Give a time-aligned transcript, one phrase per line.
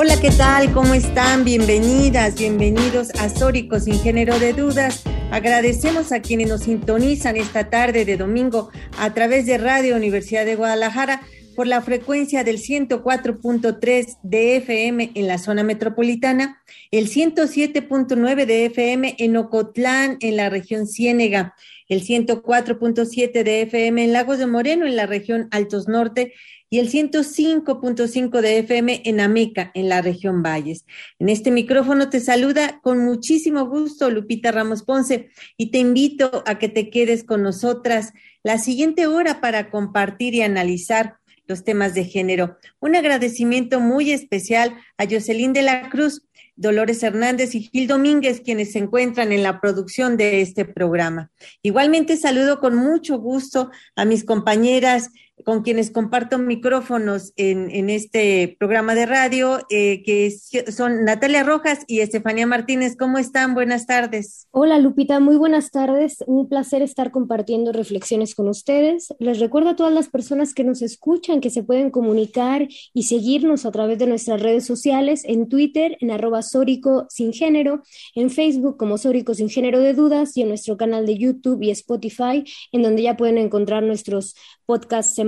[0.00, 0.72] Hola, ¿qué tal?
[0.72, 1.44] ¿Cómo están?
[1.44, 5.02] Bienvenidas, bienvenidos a Sórico sin género de dudas.
[5.32, 10.54] Agradecemos a quienes nos sintonizan esta tarde de domingo a través de Radio Universidad de
[10.54, 11.22] Guadalajara
[11.56, 16.62] por la frecuencia del 104.3 de FM en la zona metropolitana,
[16.92, 21.56] el 107.9 de FM en Ocotlán, en la región Ciénega,
[21.88, 26.34] el 104.7 de FM en Lagos de Moreno, en la región Altos Norte,
[26.70, 30.84] y el 105.5 de FM en Ameca, en la región Valles.
[31.18, 36.58] En este micrófono te saluda con muchísimo gusto Lupita Ramos Ponce y te invito a
[36.58, 42.04] que te quedes con nosotras la siguiente hora para compartir y analizar los temas de
[42.04, 42.58] género.
[42.78, 46.22] Un agradecimiento muy especial a Jocelyn de la Cruz,
[46.56, 51.30] Dolores Hernández y Gil Domínguez, quienes se encuentran en la producción de este programa.
[51.62, 55.10] Igualmente saludo con mucho gusto a mis compañeras
[55.44, 60.30] con quienes comparto micrófonos en, en este programa de radio, eh, que
[60.70, 62.96] son Natalia Rojas y Estefanía Martínez.
[62.96, 63.54] ¿Cómo están?
[63.54, 64.46] Buenas tardes.
[64.50, 66.24] Hola Lupita, muy buenas tardes.
[66.26, 69.08] Un placer estar compartiendo reflexiones con ustedes.
[69.18, 73.66] Les recuerdo a todas las personas que nos escuchan que se pueden comunicar y seguirnos
[73.66, 77.82] a través de nuestras redes sociales, en Twitter, en arroba Sórico Sin Género,
[78.14, 81.70] en Facebook como Sórico Sin Género de Dudas y en nuestro canal de YouTube y
[81.70, 84.34] Spotify, en donde ya pueden encontrar nuestros
[84.66, 85.27] podcasts semanales.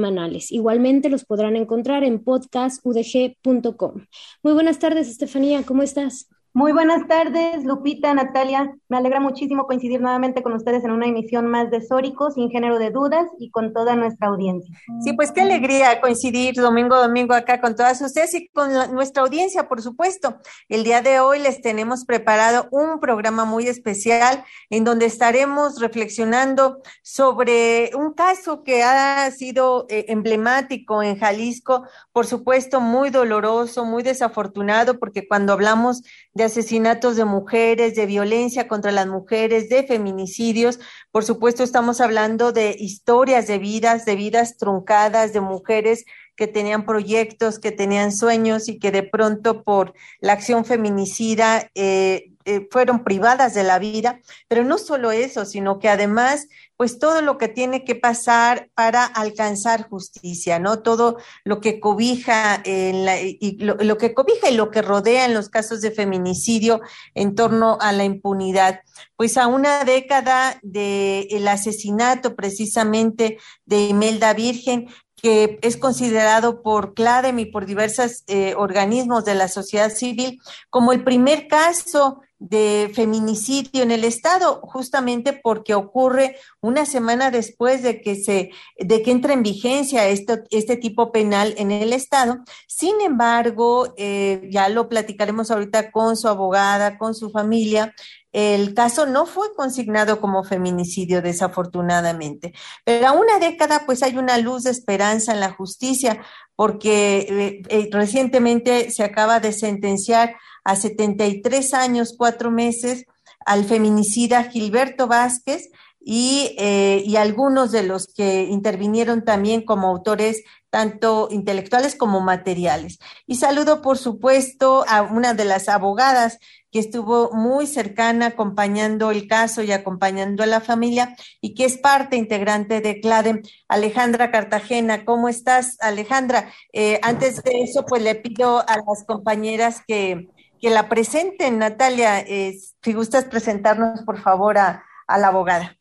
[0.52, 4.06] Igualmente los podrán encontrar en podcastudg.com.
[4.42, 6.28] Muy buenas tardes, Estefanía, ¿cómo estás?
[6.52, 8.74] Muy buenas tardes, Lupita, Natalia.
[8.88, 12.80] Me alegra muchísimo coincidir nuevamente con ustedes en una emisión más de Sórico, sin género
[12.80, 14.76] de dudas y con toda nuestra audiencia.
[15.04, 19.68] Sí, pues qué alegría coincidir domingo domingo acá con todas ustedes y con nuestra audiencia,
[19.68, 20.38] por supuesto.
[20.68, 26.82] El día de hoy les tenemos preparado un programa muy especial en donde estaremos reflexionando
[27.02, 34.02] sobre un caso que ha sido eh, emblemático en Jalisco, por supuesto, muy doloroso, muy
[34.02, 36.02] desafortunado, porque cuando hablamos
[36.44, 40.80] asesinatos de mujeres, de violencia contra las mujeres, de feminicidios.
[41.10, 46.04] Por supuesto, estamos hablando de historias de vidas, de vidas truncadas, de mujeres
[46.36, 52.29] que tenían proyectos, que tenían sueños y que de pronto por la acción feminicida eh,
[52.44, 54.20] eh, fueron privadas de la vida.
[54.48, 56.46] Pero no solo eso, sino que además
[56.80, 60.78] pues todo lo que tiene que pasar para alcanzar justicia, ¿no?
[60.78, 65.34] Todo lo que cobija en la, y lo, que cobija y lo que rodea en
[65.34, 66.80] los casos de feminicidio
[67.14, 68.80] en torno a la impunidad.
[69.16, 73.36] Pues a una década del asesinato precisamente
[73.66, 79.48] de Imelda Virgen, que es considerado por CLADEM y por diversos eh, organismos de la
[79.48, 80.40] sociedad civil
[80.70, 87.82] como el primer caso de feminicidio en el estado, justamente porque ocurre una semana después
[87.82, 92.38] de que se, de que entra en vigencia este, este tipo penal en el estado.
[92.66, 97.94] Sin embargo, eh, ya lo platicaremos ahorita con su abogada, con su familia.
[98.32, 102.54] El caso no fue consignado como feminicidio, desafortunadamente.
[102.84, 106.22] Pero a una década, pues hay una luz de esperanza en la justicia,
[106.56, 113.06] porque eh, eh, recientemente se acaba de sentenciar a 73 años, cuatro meses,
[113.46, 120.42] al feminicida Gilberto Vázquez y, eh, y algunos de los que intervinieron también como autores
[120.70, 122.98] tanto intelectuales como materiales.
[123.26, 126.38] Y saludo, por supuesto, a una de las abogadas
[126.70, 131.76] que estuvo muy cercana acompañando el caso y acompañando a la familia y que es
[131.76, 135.04] parte integrante de CLADEM, Alejandra Cartagena.
[135.04, 136.52] ¿Cómo estás, Alejandra?
[136.72, 140.28] Eh, antes de eso, pues le pido a las compañeras que,
[140.60, 141.58] que la presenten.
[141.58, 145.76] Natalia, eh, si gustas presentarnos, por favor, a, a la abogada.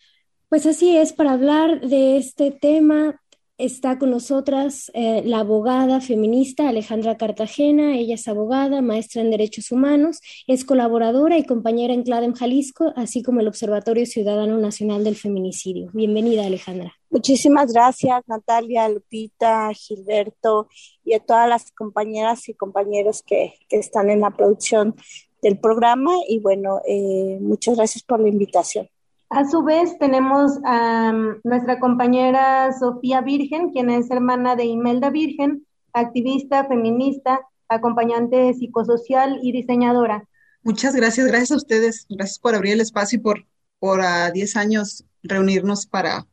[0.49, 3.21] Pues así es, para hablar de este tema
[3.59, 7.97] Está con nosotras eh, la abogada feminista Alejandra Cartagena.
[7.97, 13.21] Ella es abogada, maestra en Derechos Humanos, es colaboradora y compañera en CLADEM Jalisco, así
[13.21, 15.89] como el Observatorio Ciudadano Nacional del Feminicidio.
[15.91, 16.93] Bienvenida, Alejandra.
[17.09, 20.69] Muchísimas gracias, Natalia, Lupita, Gilberto
[21.03, 24.95] y a todas las compañeras y compañeros que, que están en la producción
[25.41, 26.13] del programa.
[26.29, 28.87] Y bueno, eh, muchas gracias por la invitación.
[29.29, 35.67] A su vez, tenemos a nuestra compañera Sofía Virgen, quien es hermana de Imelda Virgen,
[35.93, 40.27] activista feminista, acompañante psicosocial y diseñadora.
[40.63, 43.45] Muchas gracias, gracias a ustedes, gracias por abrir el espacio y por,
[43.77, 46.25] por a 10 años reunirnos para,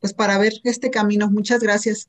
[0.00, 1.30] pues para ver este camino.
[1.30, 2.08] Muchas gracias.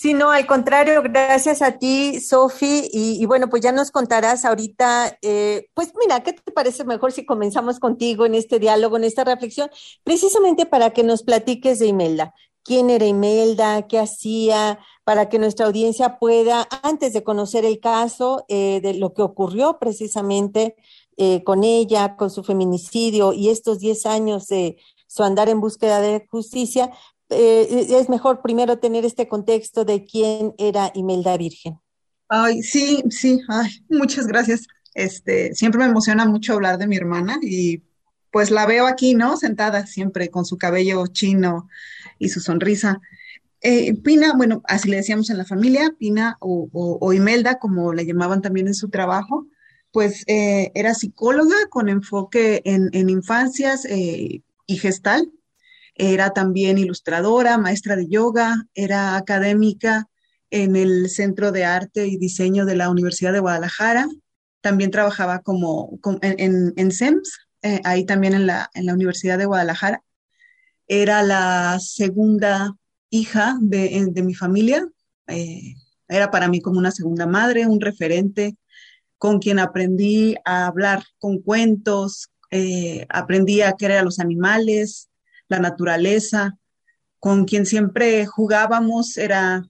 [0.00, 2.88] Sí, no, al contrario, gracias a ti, Sofi.
[2.92, 7.26] Y, bueno, pues ya nos contarás ahorita, eh, pues mira, ¿qué te parece mejor si
[7.26, 9.68] comenzamos contigo en este diálogo, en esta reflexión,
[10.04, 12.32] precisamente para que nos platiques de Imelda?
[12.62, 13.88] ¿Quién era Imelda?
[13.88, 14.78] ¿Qué hacía?
[15.02, 19.80] Para que nuestra audiencia pueda, antes de conocer el caso eh, de lo que ocurrió
[19.80, 20.76] precisamente
[21.16, 24.76] eh, con ella, con su feminicidio y estos 10 años de
[25.08, 26.92] su andar en búsqueda de justicia,
[27.30, 31.78] eh, es mejor primero tener este contexto de quién era Imelda Virgen.
[32.28, 34.66] Ay, sí, sí, ay, muchas gracias.
[34.94, 37.82] Este, siempre me emociona mucho hablar de mi hermana y
[38.30, 39.36] pues la veo aquí, ¿no?
[39.36, 41.68] Sentada siempre con su cabello chino
[42.18, 43.00] y su sonrisa.
[43.60, 48.42] Eh, Pina, bueno, así le decíamos en la familia, Pina o, Imelda, como la llamaban
[48.42, 49.46] también en su trabajo,
[49.92, 54.42] pues eh, era psicóloga con enfoque en, en infancias y
[54.76, 55.32] gestal
[55.98, 60.06] era también ilustradora, maestra de yoga, era académica
[60.50, 64.08] en el Centro de Arte y Diseño de la Universidad de Guadalajara.
[64.60, 69.46] También trabajaba como, en, en, SEMS, eh, ahí también en la, en la Universidad de
[69.46, 70.02] Guadalajara.
[70.86, 72.74] Era la segunda
[73.10, 74.86] hija de, de mi familia.
[75.26, 75.74] Eh,
[76.08, 78.56] era para mí como una segunda madre, un referente
[79.18, 85.07] con quien aprendí a hablar con cuentos, eh, aprendí a querer a los animales,
[85.48, 86.58] la naturaleza,
[87.18, 89.64] con quien siempre jugábamos, era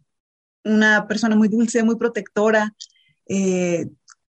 [0.64, 2.74] una persona muy dulce, muy protectora,
[3.26, 3.88] eh,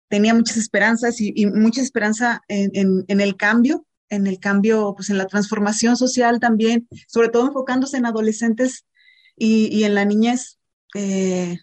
[0.08, 5.28] tenía muchas esperanzas y, mucha esperanza en, el cambio, en el cambio, pues en la
[5.28, 8.86] transformación social también, sobre todo enfocándose en adolescentes
[9.36, 10.60] y, en la niñez.
[10.96, 11.58] Eh,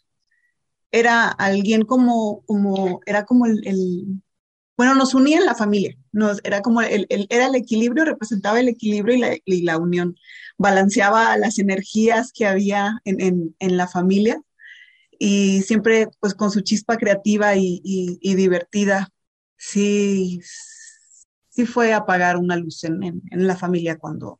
[0.90, 4.22] era alguien como, como, era como el,
[4.78, 8.68] bueno, nos unía en la familia, nos, era como el, era el equilibrio, representaba el
[8.68, 10.14] equilibrio y la, y la, unión,
[10.56, 14.40] balanceaba las energías que había en, en, la familia
[15.18, 19.08] y siempre pues con su chispa creativa y, y, divertida,
[19.56, 20.40] sí,
[21.48, 24.38] sí fue apagar una luz en, en, la familia cuando,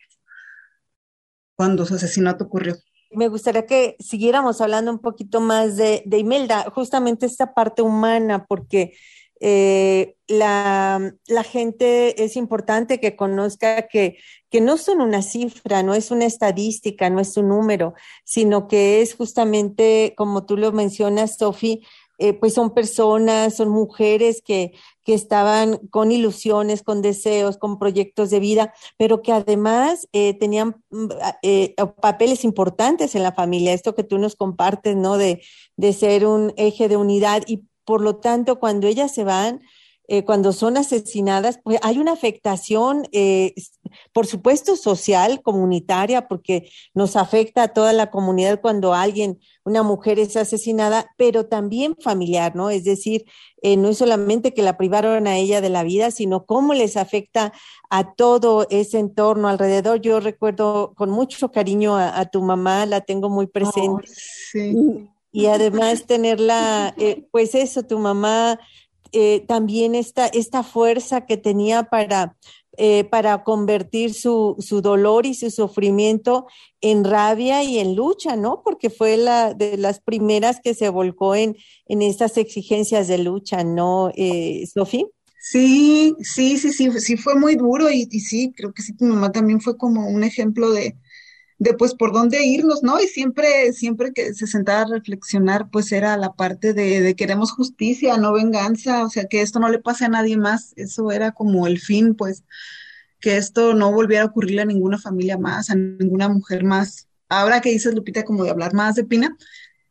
[1.57, 2.77] cuando su asesinato ocurrió.
[3.11, 8.47] Me gustaría que siguiéramos hablando un poquito más de, de Imelda, justamente esta parte humana,
[8.47, 8.93] porque
[9.41, 14.19] eh, la, la, gente es importante que conozca que,
[14.51, 17.95] que no son una cifra, no es una estadística, no es un número,
[18.25, 21.83] sino que es justamente, como tú lo mencionas, Sofi,
[22.21, 24.73] eh, pues son personas, son mujeres que,
[25.05, 30.83] que estaban con ilusiones, con deseos, con proyectos de vida, pero que además eh, tenían
[30.91, 31.09] mm,
[32.01, 35.17] papeles importantes en la familia, esto que tú nos compartes, ¿no?
[35.17, 35.43] De,
[35.77, 39.63] de ser un eje de unidad y por lo tanto, cuando ellas se van,
[40.09, 43.55] eh, cuando son asesinadas, pues hay una afectación, eh,
[44.13, 50.19] por supuesto, social, comunitaria, porque nos afecta a toda la comunidad cuando alguien, una mujer
[50.19, 52.69] es asesinada, pero también familiar, ¿no?
[52.69, 53.25] Es decir,
[53.63, 56.99] eh, no es solamente que la privaron a ella de la vida, sino cómo les
[56.99, 57.55] afecta
[57.89, 60.03] a todo ese entorno alrededor.
[60.03, 64.07] Yo recuerdo con mucho cariño a, tu mamá, la tengo muy presente.
[64.07, 68.59] sí y además tenerla, eh, pues eso, tu mamá
[69.13, 72.37] eh, también esta, esta fuerza que tenía para,
[72.77, 76.47] eh, para convertir su, su, dolor y su sufrimiento
[76.83, 78.63] en rabia y en lucha, ¿no?
[78.63, 81.57] Porque fue la de las primeras que se volcó en,
[81.87, 85.07] en estas exigencias de lucha, ¿no, eh, Sofía?
[85.41, 89.07] Sí, sí, sí, sí, sí, fue muy duro y, y sí, creo que sí, tu
[89.07, 90.95] mamá también fue como un ejemplo de,
[91.59, 93.01] de pues por dónde irnos, ¿no?
[93.01, 97.53] Y siempre, siempre que se sentaba a reflexionar, pues era la parte de, de, queremos
[97.53, 101.33] justicia, no venganza, o sea, que esto no le pase a nadie más, eso era
[101.33, 102.45] como el fin, pues,
[103.21, 107.09] que esto no volviera a ocurrirle a ninguna familia más, a ninguna mujer más.
[107.29, 109.37] Ahora que dices, Lupita, como de hablar más de Pina,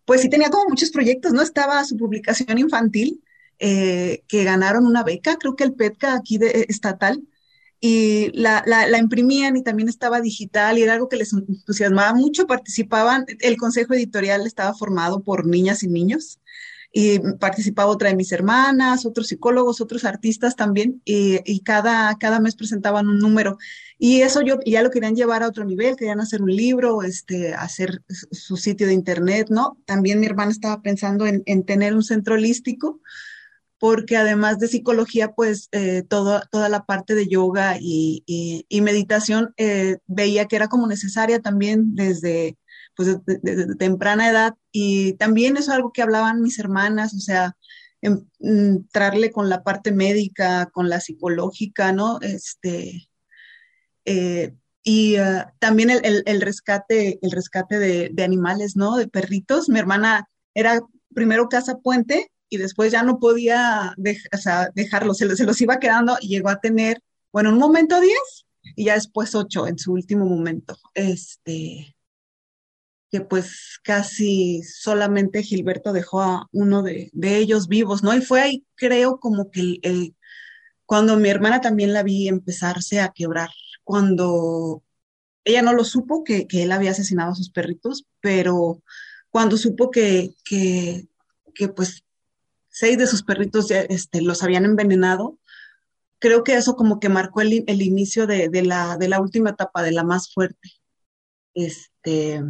[0.05, 1.41] pues sí tenía como muchos proyectos, ¿no?
[1.41, 3.21] Estaba su publicación infantil,
[3.59, 7.21] eh, que ganaron una beca, creo que el PETCA aquí de, estatal,
[7.79, 12.47] y la, la, imprimían y también estaba digital y era algo que les entusiasmaba mucho.
[12.47, 16.39] Participaban, el consejo editorial estaba formado por niñas y niños
[16.91, 22.55] y participaba otra de mis hermanas, otros psicólogos, otros artistas también y, cada, cada mes
[22.55, 23.57] presentaban un número.
[23.99, 27.53] Y eso yo ya lo querían llevar a otro nivel, querían hacer un libro, este,
[27.53, 29.77] hacer su sitio de internet, ¿no?
[29.85, 33.01] También mi hermana estaba pensando en, en tener un centro holístico
[33.79, 40.45] porque además de psicología, pues eh, toda la parte de yoga y, meditación eh, veía
[40.45, 42.57] que era como necesaria también desde
[42.95, 43.17] pues,
[43.77, 47.55] temprana edad y también es algo que hablaban mis hermanas, o sea,
[48.39, 52.19] entrarle con la parte médica, con la psicológica, ¿no?
[52.21, 53.09] Este,
[54.05, 58.95] eh, y ah, también el, rescate, el rescate de, animales, ¿no?
[58.95, 59.69] De perritos.
[59.69, 60.79] Mi hermana era
[61.13, 66.29] primero casa puente y después ya no podía dejarlos, se, se, los iba quedando y
[66.29, 67.01] llegó a tener,
[67.31, 68.17] bueno, un momento 10
[68.75, 70.77] y ya después 8 en su último momento.
[70.93, 71.97] Este,
[73.09, 78.13] que pues casi solamente Gilberto dejó a uno de, ellos vivos, ¿no?
[78.15, 79.79] Y fue ahí, creo, como que
[80.85, 83.49] cuando mi hermana también la vi empezarse a quebrar,
[83.83, 84.83] cuando
[85.45, 88.83] ella no lo supo que, él había asesinado a sus perritos, pero
[89.29, 91.07] cuando supo que, que,
[91.75, 92.03] pues
[92.77, 95.39] seis de sus perritos este, los habían envenenado,
[96.19, 99.91] creo que eso como que marcó el, inicio de, la, de la última etapa, de
[99.93, 100.69] la más fuerte.
[101.55, 102.43] Este,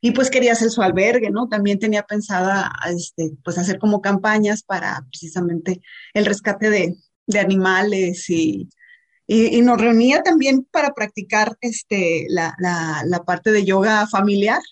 [0.00, 1.46] y pues quería hacer su albergue, ¿no?
[1.46, 5.82] También tenía pensada, este, pues hacer como campañas para precisamente
[6.14, 6.96] el rescate de,
[7.38, 8.68] animales y,
[9.28, 12.56] y, nos reunía también para practicar este, la,
[13.24, 14.62] parte de yoga familiar.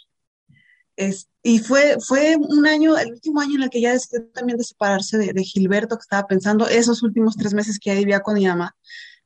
[1.42, 4.64] Y fue, fue un año, el último año en el que ya decidió también de
[4.64, 8.46] separarse de, Gilberto, que estaba pensando esos últimos tres meses que ya vivía con mi.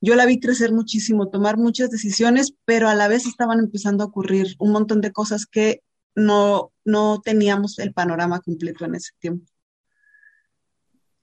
[0.01, 4.07] Yo la vi crecer muchísimo, tomar muchas decisiones, pero a la vez estaban empezando a
[4.07, 5.81] ocurrir un montón de cosas que
[6.15, 9.45] no, no teníamos el panorama completo en ese tiempo.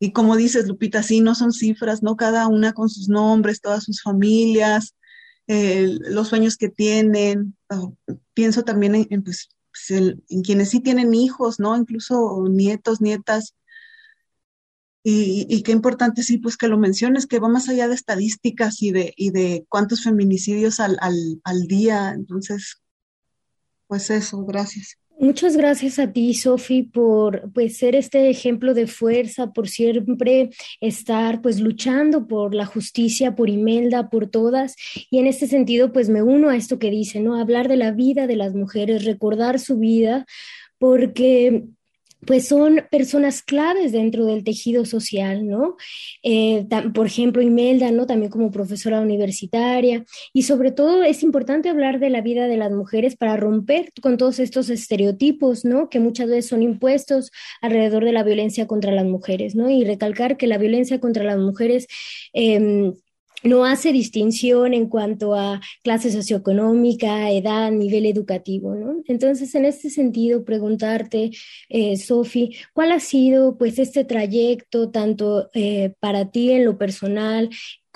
[0.01, 2.17] Y como dices, Lupita, sí, no son cifras, ¿no?
[2.17, 4.95] Cada una con sus nombres, todas sus familias,
[5.47, 7.57] los sueños que tienen.
[7.69, 7.97] Oh,
[8.33, 9.49] pienso también en, pues,
[9.87, 11.77] pues, en quienes sí tienen hijos, ¿no?
[11.77, 13.55] Incluso nietos, nietas.
[15.11, 18.93] Y, qué importante, sí, pues que lo menciones, que va más allá de estadísticas y
[18.93, 22.11] de, y de cuántos feminicidios al, al, al día.
[22.11, 22.83] Entonces,
[23.87, 24.99] pues eso, gracias.
[25.21, 31.43] Muchas gracias a ti, Sofi, por pues ser este ejemplo de fuerza, por siempre estar
[31.43, 34.77] pues luchando por la justicia, por Imelda, por todas.
[35.11, 37.35] Y en este sentido, pues me uno a esto que dice, ¿no?
[37.35, 40.25] Hablar de la vida de las mujeres, recordar su vida,
[40.79, 41.65] porque
[42.27, 45.77] pues son personas claves dentro del tejido social, ¿no?
[46.23, 48.07] Eh, por ejemplo, Imelda, ¿no?
[48.07, 50.05] También como profesora universitaria.
[50.33, 54.17] Y sobre todo es importante hablar de la vida de las mujeres para romper con
[54.17, 55.89] todos estos estereotipos, ¿no?
[55.89, 59.71] Que muchas veces son impuestos alrededor de la violencia contra las mujeres, ¿no?
[59.71, 61.87] Y recalcar que la violencia contra las mujeres...
[62.33, 62.93] Eh,
[63.43, 69.03] no hace distinción en cuanto a clase socioeconómica, edad, nivel educativo, ¿no?
[69.07, 71.31] Entonces, en este sentido, preguntarte,
[71.69, 77.51] eh, Sofi, ¿cuál ha sido, pues, este trayecto tanto eh, para ti en lo personal,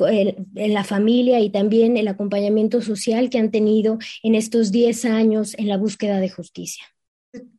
[0.08, 5.54] en la familia y también el acompañamiento social que han tenido en estos 10 años
[5.58, 6.84] en la búsqueda de justicia?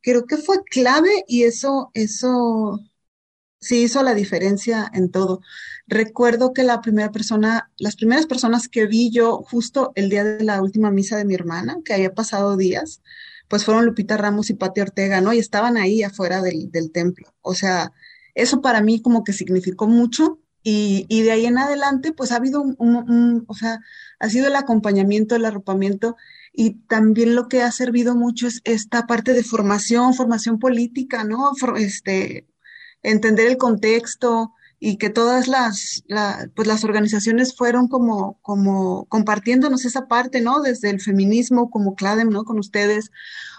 [0.02, 2.80] Creo que fue clave y eso, eso
[3.64, 5.42] sí hizo la diferencia en todo.
[5.88, 10.44] Recuerdo que la primera persona, las primeras personas que vi yo justo el día de
[10.44, 13.02] la última misa de mi hermana, que había pasado días,
[13.48, 15.34] pues fueron Lupita Ramos y Pati Ortega, ¿no?
[15.34, 17.34] Y estaban ahí afuera del, templo.
[17.42, 17.92] O sea,
[18.36, 22.62] eso para mí como que significó mucho y, de ahí en adelante, pues ha habido
[22.62, 23.80] un, o sea,
[24.20, 26.16] ha sido el acompañamiento, el arropamiento
[26.54, 31.52] y también lo que ha servido mucho es esta parte de formación, formación política, ¿no?
[31.78, 32.48] este,
[33.04, 36.04] entender el contexto y que todas las,
[36.56, 40.62] pues las organizaciones fueron como, como compartiéndonos esa parte, ¿no?
[40.62, 42.44] Desde el feminismo como CLADEM, ¿no?
[42.44, 43.10] Con ustedes,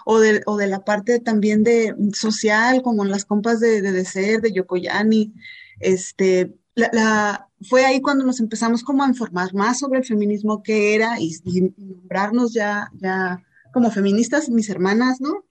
[0.05, 4.51] o de, o de la parte también de social, como las compas de, de de
[4.53, 5.33] Yokoyani,
[5.79, 10.93] este, la, fue ahí cuando nos empezamos como a informar más sobre el feminismo que
[10.93, 15.43] era y, y nombrarnos ya, ya como feministas, mis hermanas, ¿no?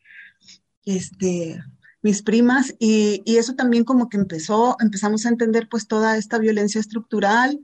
[0.84, 1.60] Este,
[2.04, 6.78] mis primas, y, eso también como que empezó, empezamos a entender pues toda esta violencia
[6.78, 7.58] estructural,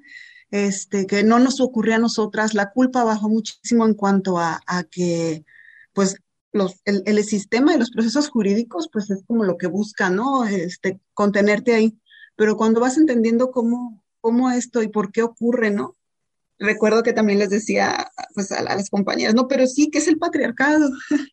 [0.51, 4.59] este, que no nos ocurrió a nosotras, la culpa bajó muchísimo en cuanto a,
[4.91, 5.45] que
[5.93, 6.17] pues
[6.53, 10.47] los, el, sistema y los procesos jurídicos pues es como lo que busca, ¿no?
[10.47, 12.01] Este, contenerte ahí,
[12.35, 15.99] pero cuando vas entendiendo cómo, cómo esto y por qué ocurre, ¿no?
[16.59, 20.17] Recuerdo que también les decía pues, a, las compañeras, no, pero sí, ¿qué es el
[20.17, 20.91] patriarcado?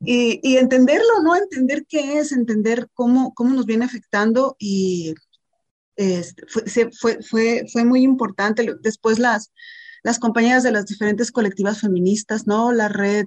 [0.00, 1.34] y, entenderlo, ¿no?
[1.36, 5.14] Entender qué es, entender cómo, cómo nos viene afectando y
[5.96, 8.74] este, fue, fue, fue, muy importante.
[8.80, 9.52] Después las,
[10.04, 12.72] las compañeras de las diferentes colectivas feministas, ¿no?
[12.72, 13.26] La red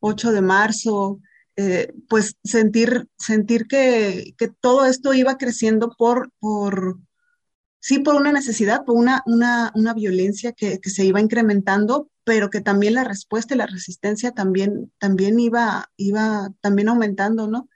[0.00, 1.20] 8 de marzo,
[1.56, 7.00] eh, pues sentir, sentir que, que, todo esto iba creciendo por, por,
[7.80, 12.50] sí, por una necesidad, por una, una, una violencia que, que, se iba incrementando, pero
[12.50, 17.70] que también la respuesta y la resistencia también, también iba, iba también aumentando, ¿no?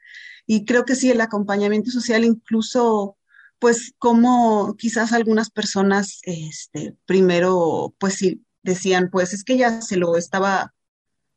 [0.47, 3.17] Y creo que sí, el acompañamiento social incluso
[3.59, 9.97] pues como quizás algunas personas, este, primero, pues sí, decían, pues es que ya se
[9.97, 10.75] lo estaba,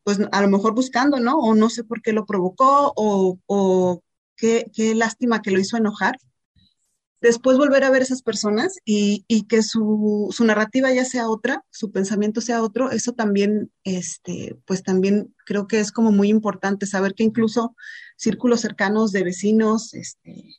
[0.03, 1.37] pues a lo mejor buscando, ¿no?
[1.37, 4.03] O no sé por qué lo provocó, o, o
[4.35, 6.17] qué, qué lástima que lo hizo enojar
[7.21, 12.41] después volver a ver esas personas y, que su, narrativa ya sea otra, su pensamiento
[12.41, 17.23] sea otro, eso también, este, pues también creo que es como muy importante saber que
[17.23, 17.75] incluso
[18.17, 20.55] círculos cercanos de vecinos, este,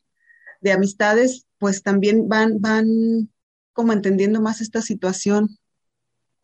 [0.61, 3.31] de amistades, pues también van, van
[3.73, 5.49] como entendiendo más esta situación.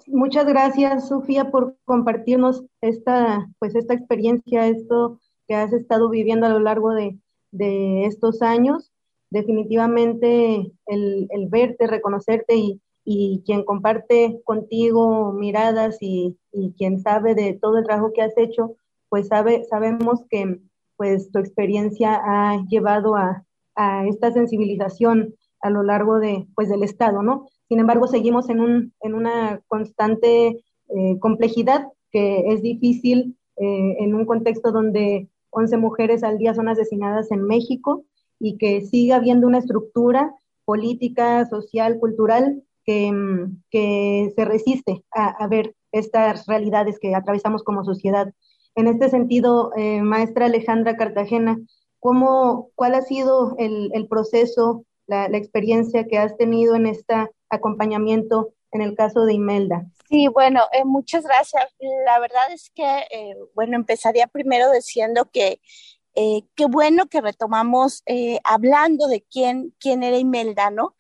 [0.07, 6.51] Muchas gracias, Sofía, por compartirnos esta, pues esta experiencia, esto que has estado viviendo a
[6.51, 7.19] lo largo de,
[7.51, 8.92] de estos años
[9.33, 12.55] definitivamente el, verte, reconocerte
[13.05, 16.37] y, quien comparte contigo miradas y,
[16.77, 18.77] quien sabe de todo el trabajo que has hecho,
[19.09, 20.61] pues sabe, sabemos que
[20.97, 23.45] pues tu experiencia ha llevado a,
[24.07, 27.49] esta sensibilización a lo largo de, pues, del Estado, ¿no?
[27.69, 34.15] Sin embargo, seguimos en, un, en una constante eh, complejidad que es difícil eh, en
[34.15, 38.05] un contexto donde 11 mujeres al día son asesinadas en México
[38.43, 40.35] y que siga habiendo una estructura
[40.65, 47.85] política, social, cultural que, mm, que se resiste a, ver estas realidades que atravesamos como
[47.85, 48.33] sociedad.
[48.75, 51.59] En este sentido, eh, maestra Alejandra Cartagena,
[52.01, 57.15] ¿cómo, ¿cuál ha sido el, el proceso, la, la, experiencia que has tenido en este
[57.49, 59.87] acompañamiento en el caso de Imelda?
[60.09, 61.65] Sí, bueno, eh, muchas gracias.
[62.05, 65.61] La verdad es que, eh, bueno, empezaría primero diciendo que
[66.15, 70.95] eh, qué bueno que retomamos eh, hablando de quién, quién era Imelda, ¿no?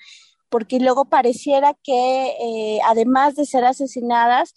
[0.49, 4.55] Porque luego pareciera que, eh, además de ser asesinadas,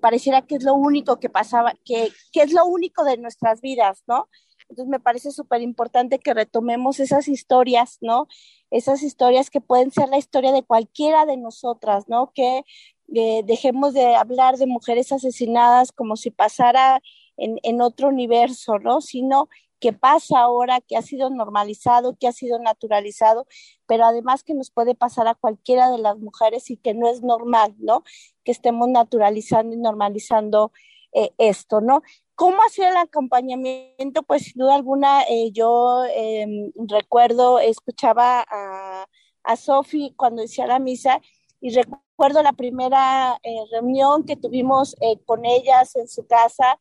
[0.00, 4.02] pareciera que es lo único que pasaba, que, que es lo único de nuestras vidas,
[4.06, 4.28] ¿no?
[4.70, 8.26] Entonces me parece súper importante que retomemos esas historias, ¿no?
[8.70, 12.32] Esas historias que pueden ser la historia de cualquiera de nosotras, ¿no?
[12.34, 12.62] Que
[13.06, 17.02] dejemos de hablar de mujeres asesinadas como si pasara
[17.36, 19.00] en, en, otro universo, ¿no?
[19.00, 19.48] Sino
[19.80, 23.46] que pasa ahora, que ha sido normalizado, que ha sido naturalizado,
[23.86, 27.22] pero además que nos puede pasar a cualquiera de las mujeres y que no es
[27.22, 28.04] normal, ¿no?
[28.44, 30.72] Que estemos naturalizando y normalizando
[31.12, 32.02] eh, esto, ¿no?
[32.34, 34.22] ¿Cómo ha sido el acompañamiento?
[34.22, 39.06] Pues sin duda alguna, eh, yo em, recuerdo, escuchaba a,
[39.42, 41.20] a Sofi cuando decía la misa
[41.60, 44.94] y recuerdo la primera eh, reunión que tuvimos
[45.26, 46.78] con ellas en su casa,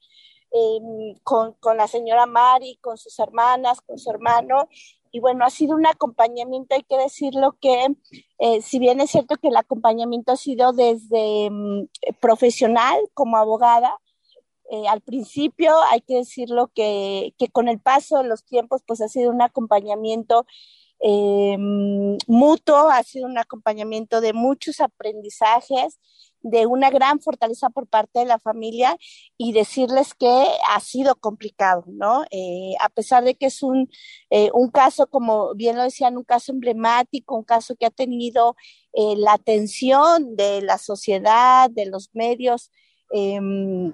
[0.52, 4.68] Em, con, con, la señora Mari, con sus hermanas, con su hermano.
[5.12, 7.88] Y bueno, ha sido un acompañamiento, hay que decirlo que,
[8.40, 11.88] eh, si bien es cierto que el acompañamiento ha sido desde em,
[12.20, 14.00] profesional como abogada,
[14.72, 19.02] eh, al principio hay que decirlo que, que, con el paso de los tiempos, pues
[19.02, 20.46] ha sido un acompañamiento
[21.02, 21.58] eh,
[22.28, 26.00] mutuo, ha sido un acompañamiento de muchos aprendizajes,
[26.42, 28.98] de una gran fortaleza por parte de la familia
[29.38, 32.24] y decirles que ha sido complicado, ¿no?
[32.32, 33.90] Eh, a pesar de que es un,
[34.30, 38.56] eh, un caso, como bien lo decían, un caso emblemático, un caso que ha tenido
[38.94, 42.72] eh, la atención de la sociedad, de los medios
[43.12, 43.94] em,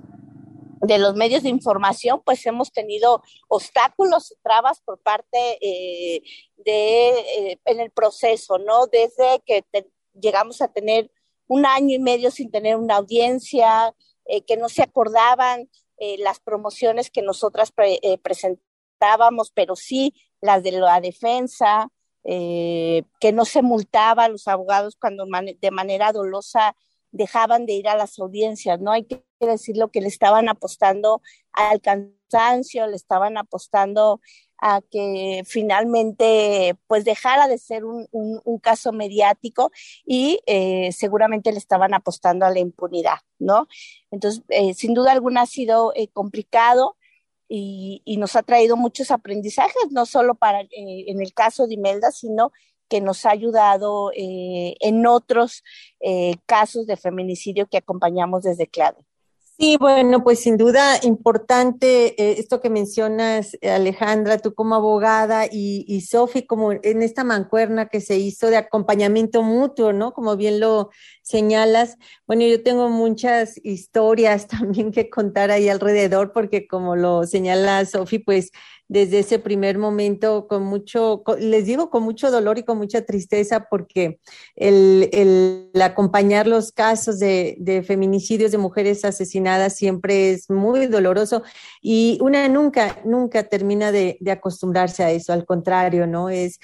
[0.81, 5.57] de los medios de información, pues hemos tenido obstáculos, trabas por parte
[6.57, 8.85] de en el proceso, ¿no?
[8.87, 9.63] Desde que
[10.13, 11.09] llegamos a tener
[11.47, 13.93] un año y medio sin tener una audiencia,
[14.25, 20.63] eh, que no se acordaban eh, las promociones que nosotras eh, presentábamos, pero sí las
[20.63, 21.89] de la defensa,
[22.27, 26.75] que no se multaba a los abogados cuando de manera dolosa
[27.11, 28.91] dejaban de ir a las audiencias, ¿no?
[28.91, 34.21] Hay que decirlo que le estaban apostando al cansancio, le estaban apostando
[34.59, 38.07] a que finalmente pues dejara de ser un,
[38.61, 39.71] caso mediático
[40.05, 43.67] y eh, seguramente le estaban apostando a la impunidad, ¿no?
[44.09, 46.97] Entonces, eh, sin duda alguna ha sido eh, complicado
[47.47, 52.51] y, nos ha traído muchos aprendizajes, no solo para en el caso de Imelda, sino
[52.89, 55.63] que nos ha ayudado en otros
[56.45, 59.05] casos de feminicidio que acompañamos desde Clave.
[59.57, 65.85] Sí, bueno, pues sin duda importante eh, esto que mencionas, Alejandra, tú como abogada y,
[65.87, 70.11] y Sofi como en esta mancuerna que se hizo de acompañamiento mutuo, ¿no?
[70.13, 70.89] Como bien lo
[71.25, 71.97] señalas.
[72.27, 78.19] Bueno, yo tengo muchas historias también que contar ahí alrededor porque como lo señala Sofi,
[78.19, 78.51] pues
[78.87, 83.67] desde ese primer momento con mucho, les digo con mucho dolor y con mucha tristeza
[83.67, 84.19] porque
[84.55, 91.41] el, el acompañar los casos de, de, feminicidios de mujeres asesinadas siempre es muy doloroso
[91.81, 96.29] y una nunca, nunca termina de, de acostumbrarse a eso, al contrario, ¿no?
[96.29, 96.59] Es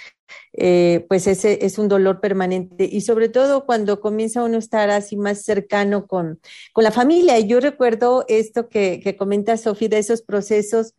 [0.53, 4.89] eh, pues ese es un dolor permanente y sobre todo cuando comienza uno a estar
[4.89, 6.39] así más cercano con,
[6.73, 7.39] con la familia.
[7.39, 10.93] Yo recuerdo esto que, que comenta Sofía de esos procesos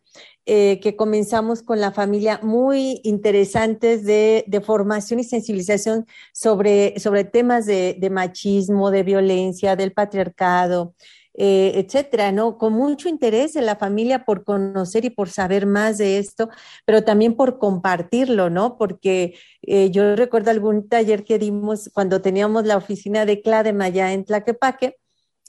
[0.45, 7.23] eh, que comenzamos con la familia muy interesantes de, de formación y sensibilización sobre, sobre
[7.23, 10.93] temas de machismo, de violencia, del patriarcado,
[11.35, 12.57] eh, etcétera, ¿no?
[12.57, 16.49] Con mucho interés en la familia por conocer y por saber más de esto,
[16.85, 18.77] pero también por compartirlo, ¿no?
[18.77, 24.13] Porque eh, yo recuerdo algún taller que dimos cuando teníamos la oficina de CLADEM allá
[24.13, 24.97] en Tlaquepaque,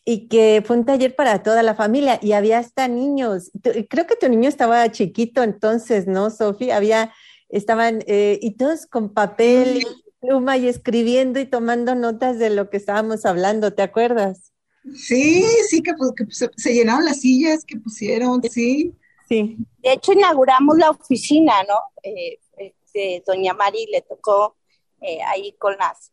[0.05, 3.51] y que fue un taller para toda la familia y había hasta niños.
[3.89, 6.77] Creo que tu niño estaba chiquito entonces, ¿no, Sofía?
[6.77, 7.13] Había,
[7.49, 9.87] estaban, eh, y todos con papel y
[10.21, 14.54] pluma y escribiendo y tomando notas de lo que estábamos hablando, ¿te acuerdas?
[14.93, 18.93] Sí, sí, que, pues, que se, llenaron las sillas que pusieron, sí.
[19.29, 19.57] Sí.
[19.79, 21.77] De hecho, inauguramos la oficina, ¿no?
[22.03, 24.57] Eh, este, doña Mari le tocó
[25.01, 26.13] eh, ahí con las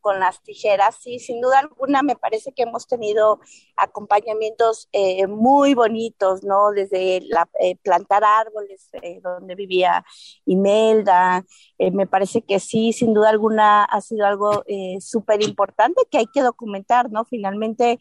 [0.00, 0.96] con las tijeras.
[1.00, 3.40] Sí, sin duda alguna me parece que hemos tenido
[3.76, 6.70] acompañamientos eh, muy bonitos, ¿no?
[6.72, 10.04] Desde la, eh, plantar árboles eh, donde vivía
[10.46, 11.44] Imelda.
[11.92, 14.64] me parece que sí, sin duda alguna ha sido algo
[15.00, 17.24] súper importante que hay que documentar, ¿no?
[17.24, 17.98] Finalmente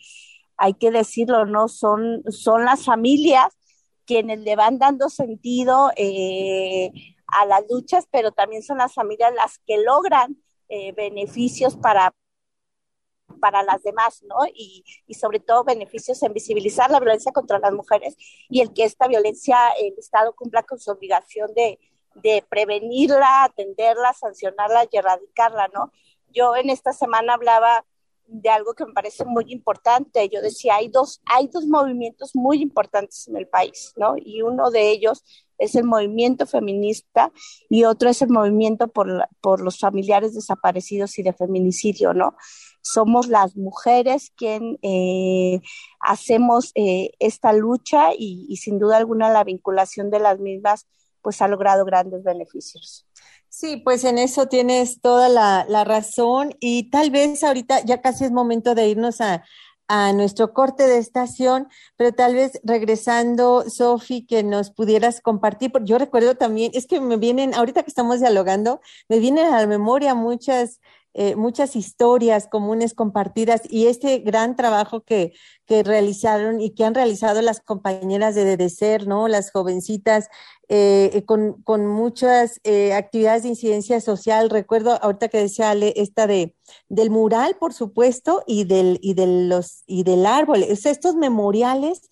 [0.58, 1.68] hay que decirlo, ¿no?
[1.68, 3.54] Son, son las familias
[4.06, 5.92] quienes le van dando sentido
[7.32, 10.38] a las luchas, pero también son las familias las que logran
[10.70, 12.14] eh, beneficios para,
[13.40, 14.38] para las demás, ¿no?
[14.54, 18.16] Y, y, sobre todo beneficios en visibilizar la violencia contra las mujeres
[18.50, 21.80] y el que esta violencia el Estado cumpla con su obligación de,
[22.16, 25.92] de prevenirla, atenderla, sancionarla y erradicarla, ¿no?
[26.32, 27.86] Yo en esta semana hablaba
[28.32, 30.30] de algo que me parece muy importante.
[30.30, 34.16] Yo decía, hay dos, hay dos movimientos muy importantes en el país, ¿no?
[34.18, 35.24] Y uno de ellos
[35.58, 37.32] es el movimiento feminista
[37.70, 42.36] y otro es el movimiento por, por los familiares desaparecidos y de feminicidio, ¿no?
[42.82, 45.60] Somos las mujeres quien eh,
[46.00, 50.88] hacemos eh, esta lucha y sin duda alguna la vinculación de las mismas
[51.22, 53.06] pues ha logrado grandes beneficios.
[53.50, 58.26] Sí, pues en eso tienes toda la, la, razón y tal vez ahorita ya casi
[58.26, 59.44] es momento de irnos a,
[59.90, 65.88] a nuestro corte de estación, pero tal vez regresando, Sofi, que nos pudieras compartir, porque
[65.88, 69.68] yo recuerdo también, es que me vienen, ahorita que estamos dialogando, me vienen a la
[69.68, 70.80] memoria muchas
[71.14, 75.34] eh, muchas historias comunes compartidas y este gran trabajo que,
[75.66, 79.28] que realizaron y que han realizado las compañeras de DDCER, ¿no?
[79.28, 80.30] Las jovencitas
[80.68, 82.62] eh, eh, con, con, muchas
[82.94, 84.50] actividades de incidencia social.
[84.50, 86.56] Recuerdo ahorita que decía Ale, esta de
[86.88, 90.64] del mural, por supuesto, y del, y de los, y del árbol.
[90.78, 92.10] Sea, estos memoriales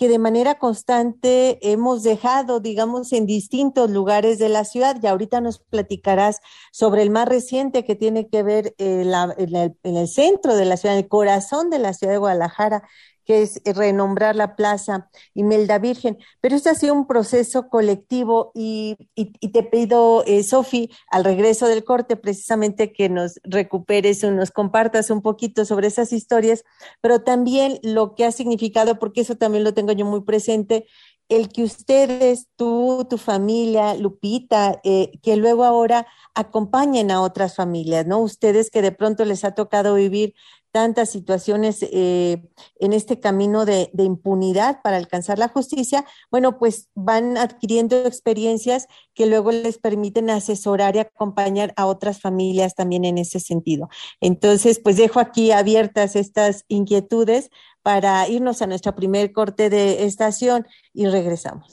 [0.00, 4.96] que de manera constante hemos dejado, digamos, en distintos lugares de la ciudad.
[5.02, 6.40] Y ahorita nos platicarás
[6.72, 10.64] sobre el más reciente que tiene que ver eh, en, el, en, el, centro de
[10.64, 12.82] la ciudad, en el corazón de la ciudad de Guadalajara,
[13.30, 16.18] que es renombrar la plaza Imelda Virgen.
[16.40, 21.84] Pero este ha sido un proceso colectivo y te pido, eh, Sofi, al regreso del
[21.84, 26.64] corte, precisamente que nos recuperes o nos compartas un poquito sobre esas historias,
[27.00, 30.88] pero también lo que ha significado, porque eso también lo tengo yo muy presente,
[31.28, 38.04] el que ustedes, tú, tu familia, Lupita, eh, que luego ahora acompañen a otras familias,
[38.08, 38.18] ¿no?
[38.18, 40.34] Ustedes que de pronto les ha tocado vivir
[40.72, 42.42] tantas situaciones eh,
[42.78, 48.86] en este camino de, de, impunidad para alcanzar la justicia, bueno, pues van adquiriendo experiencias
[49.14, 53.88] que luego les permiten asesorar y acompañar a otras familias también en ese sentido.
[54.20, 57.50] Entonces, pues dejo aquí abiertas estas inquietudes
[57.82, 61.72] para irnos a nuestra primer corte de estación y regresamos.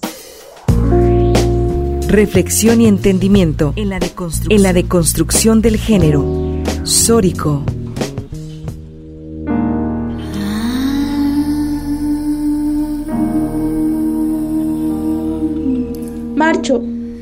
[2.08, 6.24] Reflexión y entendimiento en la deconstrucción, en la deconstrucción del género.
[6.84, 7.64] Sórico.
[16.38, 16.80] Marcho,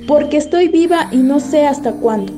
[0.10, 2.34] porque estoy viva y no sé hasta cuándo.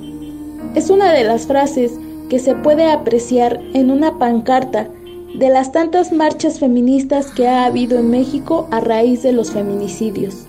[0.75, 1.91] Es una de las frases
[2.29, 4.87] que se puede apreciar en una pancarta
[5.33, 10.45] de las tantas marchas feministas que ha habido en México a raíz de los feminicidios.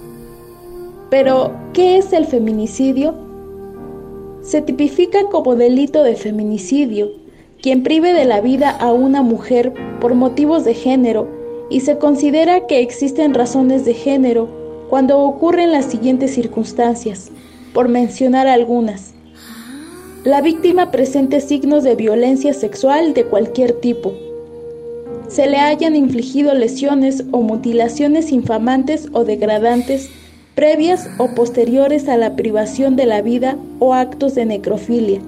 [1.08, 3.14] Pero, ¿qué es el feminicidio?
[4.42, 7.08] Se tipifica como delito de feminicidio
[7.62, 11.26] quien prive de la vida a una mujer por motivos de género
[11.70, 14.57] y se considera que existen razones de género
[14.88, 17.30] cuando ocurren las siguientes circunstancias,
[17.72, 19.12] por mencionar algunas.
[20.24, 24.12] La víctima presente signos de violencia sexual de cualquier tipo.
[25.28, 30.10] Se le hayan infligido lesiones o mutilaciones infamantes o degradantes
[30.54, 35.20] previas o posteriores a la privación de la vida o actos de necrofilia.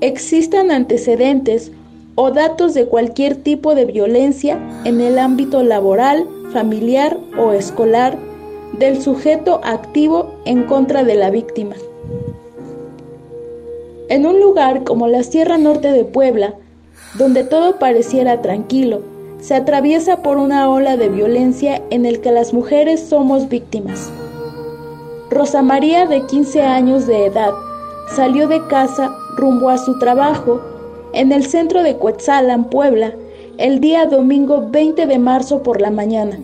[0.00, 1.72] Existan antecedentes
[2.14, 8.16] o datos de cualquier tipo de violencia en el ámbito laboral, familiar o escolar
[8.78, 11.74] del sujeto activo en contra de la víctima.
[14.08, 16.54] En un lugar como la Sierra Norte de Puebla,
[17.14, 19.02] donde todo pareciera tranquilo,
[19.40, 24.10] se atraviesa por una ola de violencia en el que las mujeres somos víctimas.
[25.30, 27.52] Rosa María, de 15 años de edad,
[28.16, 30.60] salió de casa rumbo a su trabajo
[31.12, 33.12] en el centro de Cuetzalan, Puebla,
[33.58, 36.38] el día domingo 20 de marzo por la mañana.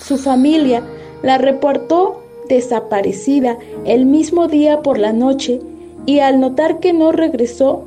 [0.00, 0.84] Su familia
[1.24, 5.60] la reportó desaparecida el mismo día por la noche
[6.06, 7.86] y al notar que no regresó,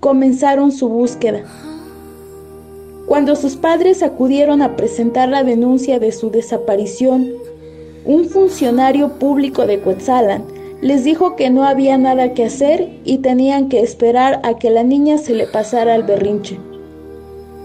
[0.00, 1.44] comenzaron su búsqueda.
[3.06, 7.30] Cuando sus padres acudieron a presentar la denuncia de su desaparición,
[8.04, 10.42] un funcionario público de Cuetzalan
[10.80, 14.82] les dijo que no había nada que hacer y tenían que esperar a que la
[14.82, 16.58] niña se le pasara el berrinche.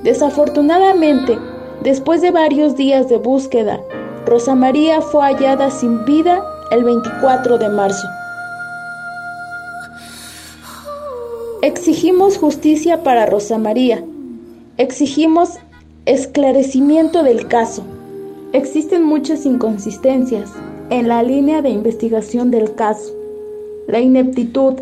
[0.08, 1.38] Desafortunadamente,
[1.84, 3.82] después de varios días de búsqueda,
[4.26, 6.42] Rosa María fue hallada sin vida
[6.72, 8.08] el 24 de marzo.
[11.62, 14.02] Exigimos justicia para Rosa María.
[14.78, 15.56] Exigimos
[16.06, 17.84] esclarecimiento del caso.
[18.54, 20.50] Existen muchas inconsistencias
[20.90, 23.14] en la línea de investigación del caso.
[23.90, 24.76] La ineptitud,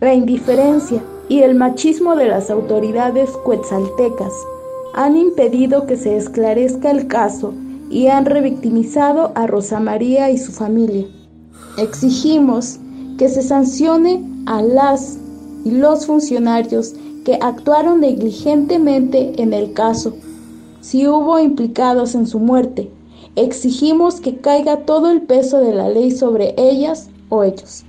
[0.00, 4.32] la indiferencia y el machismo de las autoridades cuetzaltecas
[4.94, 7.54] han impedido que se esclarezca el caso
[7.90, 11.06] y han revictimizado a Rosa María y su familia.
[11.76, 12.78] Exigimos
[13.18, 15.18] que se sancione a las
[15.64, 20.16] y los funcionarios que actuaron negligentemente en el caso.
[20.80, 22.90] Si hubo implicados en su muerte,
[23.36, 27.84] exigimos que caiga todo el peso de la ley sobre ellas o ellos.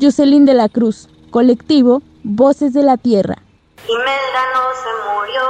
[0.00, 3.38] Jocelyn de la Cruz, colectivo Voces de la Tierra.
[3.86, 5.44] Imelda no se murió,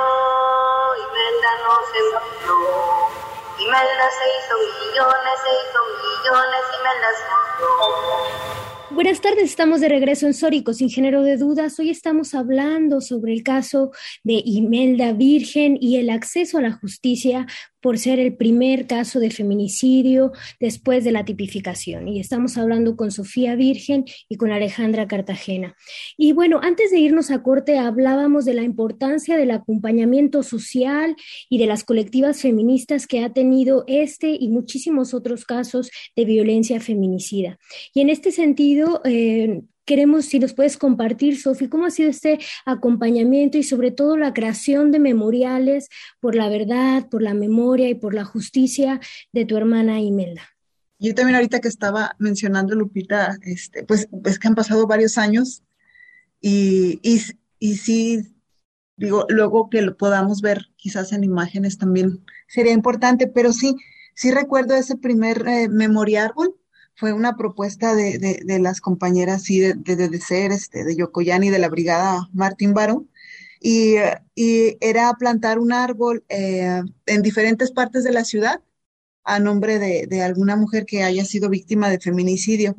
[1.07, 2.59] Imelda no se murió.
[3.61, 8.55] Imelda se hizo millones, se hizo millones, Imelda se murió.
[8.90, 11.79] Buenas tardes, estamos de regreso en Sórico, sin género de dudas.
[11.79, 13.92] Hoy estamos hablando sobre el caso
[14.25, 17.47] de Imelda Virgen y el acceso a la justicia
[17.85, 22.09] por ser el primer caso de feminicidio después de la tipificación.
[22.09, 25.77] Y estamos hablando con Sofía Virgen y con Alejandra Cartagena.
[26.16, 31.14] Y bueno, antes de irnos a corte, hablábamos de la importancia del acompañamiento social
[31.51, 36.81] y de las colectivas feministas que ha tenido este y muchísimos otros casos de violencia
[36.81, 37.59] feminicida.
[37.92, 42.38] Y en este sentido, eh, queremos si nos puedes compartir, Sofi, cómo ha sido este
[42.64, 45.88] acompañamiento y sobre todo la creación de memoriales
[46.20, 49.01] por la verdad, por la memoria y por la justicia
[49.33, 50.42] de tu hermana Imelda.
[50.99, 55.62] Yo también ahorita que estaba mencionando, Lupita, este, pues es que han pasado varios años
[56.40, 57.20] y, y,
[57.59, 58.35] y sí,
[58.97, 63.75] digo, luego que lo podamos ver quizás en imágenes también sería importante, pero sí,
[64.14, 65.68] sí recuerdo ese primer eh,
[66.97, 71.59] fue una propuesta de, de, las compañeras sí, de, de, ser este, de Yocoyani de
[71.59, 73.11] la brigada Martín Barón,
[73.61, 73.97] y,
[74.35, 78.61] y, era plantar un árbol eh, en diferentes partes de la ciudad
[79.25, 82.77] a nombre de, de, alguna mujer que haya sido víctima de feminicidio.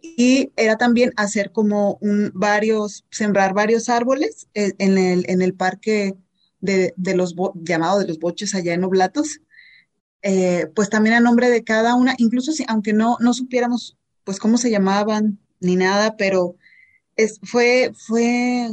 [0.00, 5.54] Y era también hacer como un, varios, sembrar varios árboles eh, en, el, en el
[5.54, 6.14] parque
[6.60, 9.40] de, de los, llamado de los boches allá en Oblatos,
[10.22, 14.38] eh, pues también a nombre de cada una, incluso si, aunque no, no supiéramos pues
[14.38, 16.56] cómo se llamaban ni nada, pero
[17.16, 18.70] es, fue, fue,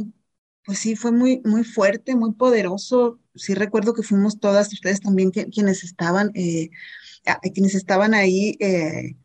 [0.64, 3.18] pues sí, fue muy, muy fuerte, muy poderoso.
[3.34, 6.70] Sí recuerdo que fuimos todas, ustedes también quienes estaban, eh,
[7.54, 9.16] quienes estaban ahí, eh,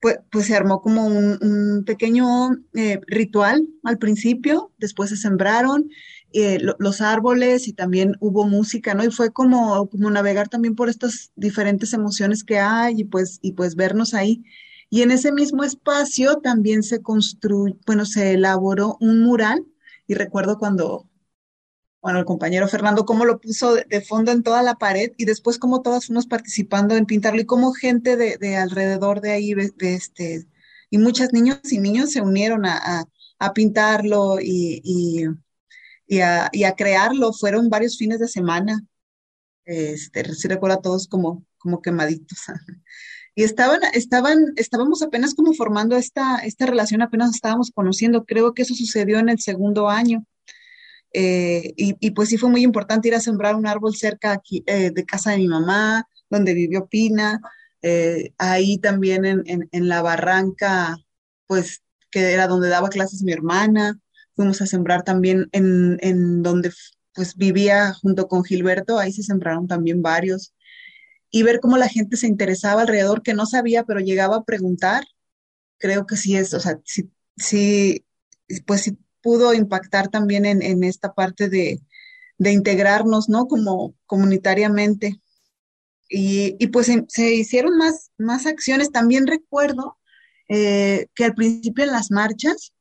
[0.00, 2.50] pues, pues, se armó como un, un pequeño
[3.06, 5.90] ritual al principio, después se sembraron
[6.32, 9.04] eh, los árboles y también hubo música, ¿no?
[9.04, 13.52] Y fue como, como navegar también por estas diferentes emociones que hay y pues, y
[13.52, 14.44] pues vernos ahí.
[14.90, 19.64] Y en ese mismo espacio también se construyó, bueno, se elaboró un mural
[20.06, 21.08] y recuerdo cuando,
[22.02, 25.58] bueno, el compañero Fernando cómo lo puso de, fondo en toda la pared y después
[25.58, 30.46] cómo todas fuimos participando en pintarlo y cómo gente de, alrededor de ahí, de, este,
[30.90, 33.04] y muchas niños y niños se unieron a,
[33.38, 35.26] a, pintarlo y y
[36.08, 37.32] y a crearlo.
[37.32, 38.82] Fueron varios fines de semana.
[39.68, 41.44] Este, sí recuerdo a todos como,
[41.82, 42.38] quemaditos.
[43.34, 43.78] Y estaban,
[44.56, 48.24] estábamos apenas como formando esta, relación, apenas estábamos conociendo.
[48.24, 50.24] Creo que eso sucedió en el segundo año.
[51.12, 55.04] Eh, y, pues sí fue muy importante ir a sembrar un árbol cerca eh, de
[55.04, 57.40] casa de mi mamá, donde vivió Pina,
[57.80, 60.96] eh, ahí también en, en, la barranca,
[61.46, 64.00] pues que era donde daba clases mi hermana,
[64.38, 66.72] fuimos a sembrar también en, en donde
[67.12, 70.54] pues vivía junto con Gilberto, ahí se sembraron también varios,
[71.30, 75.04] y ver cómo la gente se interesaba alrededor, que no sabía, pero llegaba a preguntar,
[75.78, 78.04] creo que sí es, o sea, sí, sí
[78.66, 81.80] pues sí pudo impactar también en, en esta parte de,
[82.38, 83.46] de, integrarnos, ¿no?
[83.46, 85.20] Como comunitariamente.
[86.08, 88.90] Y, y pues se, hicieron más, más acciones.
[88.90, 89.98] También recuerdo
[90.48, 92.72] eh, que al principio en las marchas,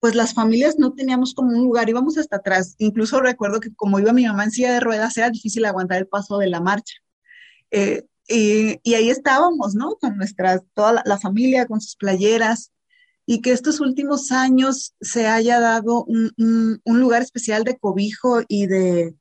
[0.00, 2.74] pues las familias no teníamos como un lugar, íbamos hasta atrás.
[2.78, 6.08] Incluso recuerdo que como iba mi mamá en silla de ruedas, era difícil aguantar el
[6.08, 6.94] paso de la marcha.
[7.70, 9.96] Eh, y, y, ahí estábamos, ¿no?
[10.00, 12.72] Con nuestras, toda la, familia, con sus playeras,
[13.26, 16.32] y que estos últimos años se haya dado un,
[16.84, 19.14] un, lugar especial de cobijo y de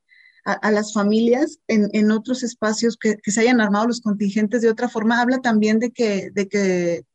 [0.45, 4.69] a, las familias en, en otros espacios, que, que, se hayan armado los contingentes de
[4.69, 7.05] otra forma, habla también de que, de que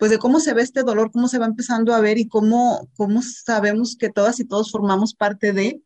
[0.00, 2.88] pues de cómo se ve este dolor, cómo se va empezando a ver y cómo,
[2.96, 5.82] cómo sabemos que todas y todos formamos parte de,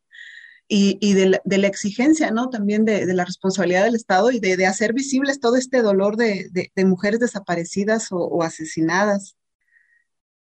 [0.69, 2.49] y, y de, la, de, la, exigencia, ¿no?
[2.49, 6.17] También de, de la responsabilidad del Estado y de, de, hacer visibles todo este dolor
[6.17, 9.37] de, mujeres desaparecidas o, o asesinadas.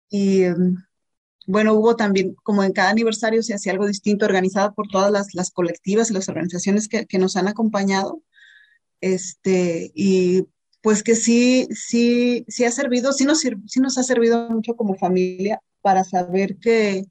[0.09, 0.77] Y um,
[1.45, 5.35] bueno, hubo también, como en cada aniversario se hacía algo distinto, organizado por todas las,
[5.35, 8.21] las colectivas y las organizaciones que, que, nos han acompañado.
[9.01, 10.47] Este, y
[10.81, 14.95] pues que sí, sí, sí ha servido, sí nos, sí nos ha servido mucho como
[14.95, 17.03] familia para saber que,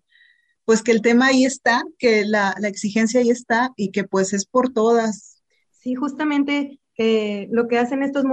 [0.64, 4.32] pues que el tema ahí está, que la, la exigencia ahí está y que pues
[4.32, 5.42] es por todas.
[5.70, 8.24] Sí, justamente eh, lo que hacen estos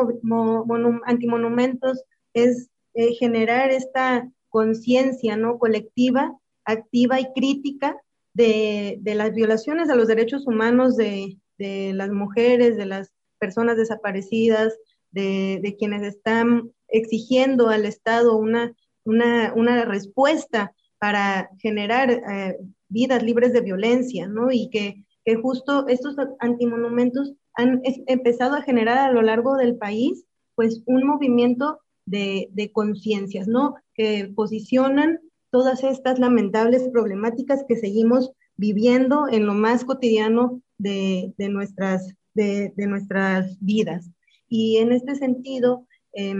[1.06, 5.60] antimonumentos es eh, generar esta conciencia ¿no?
[5.60, 7.96] colectiva, activa y crítica
[8.34, 13.78] de, de, las violaciones a los derechos humanos de, de las mujeres, de las personas
[13.78, 14.74] desaparecidas,
[15.16, 18.74] de, quienes están exigiendo al Estado una,
[19.04, 22.58] una, una respuesta para generar eh,
[22.90, 24.52] vidas libres de violencia, ¿no?
[24.52, 30.26] Y que, que justo estos antimonumentos han empezado a generar a lo largo del país,
[30.56, 33.76] pues, un movimiento de, de conciencias, ¿no?
[33.94, 35.20] Que posicionan
[35.52, 42.74] todas estas lamentables problemáticas que seguimos viviendo en lo más cotidiano de, de nuestras, de,
[42.76, 44.10] de, nuestras vidas.
[44.48, 46.36] Y en este sentido, eh,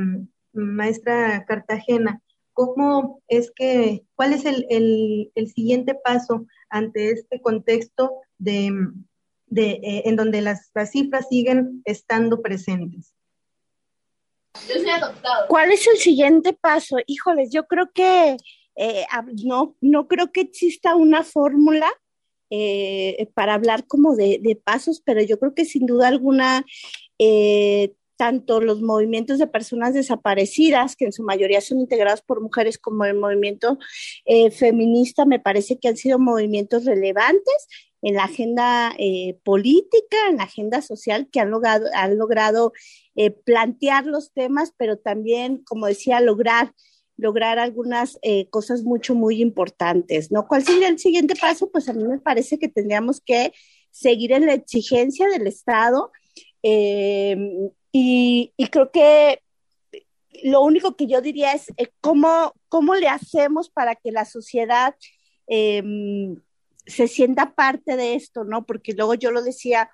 [0.54, 2.22] maestra Cartagena,
[2.54, 8.72] ¿cómo es que, cuál es el, el, el siguiente paso ante este contexto de,
[9.48, 13.14] de eh, en donde las, las, cifras siguen estando presentes?
[15.50, 16.98] ¿Cuál es el siguiente paso?
[17.06, 18.38] Híjoles, yo creo que
[18.76, 19.06] eh,
[19.44, 21.92] no, no creo que exista una fórmula
[22.50, 26.66] eh, para hablar como de, de, pasos, pero yo creo que sin duda alguna
[27.20, 32.78] eh, tanto los movimientos de personas desaparecidas, que en su mayoría son integrados por mujeres,
[32.78, 33.78] como el movimiento
[34.26, 37.68] eh, feminista, me parece que han sido movimientos relevantes
[38.02, 42.72] en la agenda eh, política, en la agenda social, que han logrado, han logrado
[43.46, 46.74] plantear los temas, pero también, como decía, lograr
[47.18, 50.50] lograr algunas cosas mucho, muy importantes, ¿no?
[50.50, 51.72] ¿Cuál sería el siguiente paso?
[51.72, 53.54] Pues a mí me parece que tendríamos que
[53.96, 56.12] seguir en la exigencia del Estado
[56.68, 57.38] eh,
[57.92, 59.40] y, creo que
[60.44, 64.96] lo único que yo diría es eh, cómo, cómo le hacemos para que la sociedad
[65.46, 66.42] em,
[66.88, 68.66] se sienta parte de esto, ¿no?
[68.66, 69.92] Porque luego yo lo decía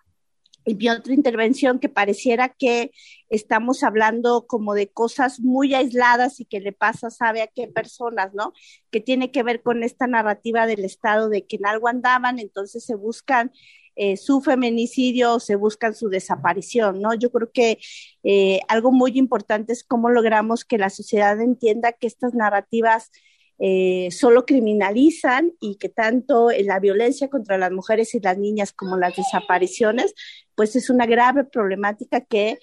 [0.64, 2.92] en mi otra intervención que pareciera que
[3.30, 8.34] estamos hablando como de cosas muy aisladas y que le pasa sabe a qué personas,
[8.34, 8.54] ¿no?
[8.92, 12.86] Que tiene que ver con esta narrativa del Estado de que en algo andaban, entonces
[12.86, 13.52] se buscan
[13.95, 17.13] eh, su feminicidio o se buscan su desaparición, ¿no?
[17.13, 17.77] Yo creo que
[18.23, 23.12] eh, algo muy importante es cómo logramos que la sociedad entienda que estas narrativas
[23.60, 28.97] eh, solo criminalizan y que tanto la violencia contra las mujeres y las niñas como
[28.97, 30.15] las desapariciones,
[30.56, 32.58] pues es una grave problemática que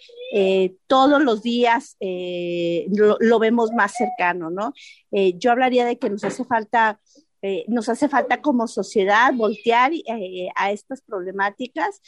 [0.86, 4.72] todos los días lo, lo, vemos más cercano, ¿no?
[5.10, 7.00] Yo hablaría de que nos hace falta
[7.42, 12.00] eh, nos hace falta como sociedad voltear eh, a estas problemáticas.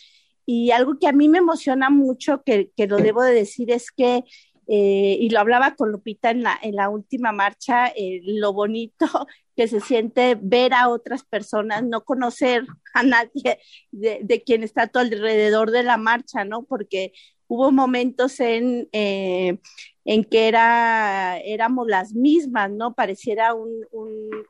[0.47, 3.91] Y algo que a mí me emociona mucho, que, que lo debo de decir, es
[3.93, 4.25] que,
[4.67, 7.93] eh, y lo hablaba con Lupita en la, en la última marcha,
[8.25, 9.07] lo bonito
[9.57, 13.61] que se siente ver a otras personas, no conocer a nadie
[13.93, 16.65] de, de quien está a tu alrededor de la marcha, ¿no?
[16.65, 17.13] Porque
[17.51, 19.59] hubo momentos en, eh,
[20.05, 22.95] en que era, éramos las mismas, ¿no?
[22.95, 23.71] Pareciera un,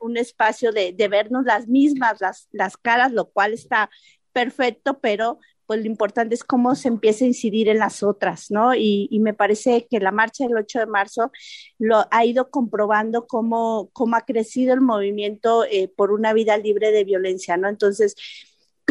[0.00, 3.88] un, espacio de, de, vernos las mismas, las, las caras, lo cual está
[4.34, 5.38] perfecto, pero
[5.70, 8.74] pues lo importante es cómo se empieza a incidir en las otras, ¿no?
[8.74, 11.30] Y, me parece que la marcha del 8 de marzo
[11.78, 16.90] lo ha ido comprobando cómo, cómo ha crecido el movimiento eh, por una vida libre
[16.90, 17.68] de violencia, ¿no?
[17.68, 18.16] Entonces,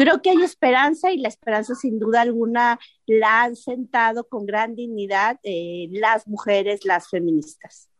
[0.00, 4.74] creo que hay esperanza y la esperanza sin duda alguna la han sentado con gran
[4.74, 7.90] dignidad eh, las mujeres, las feministas.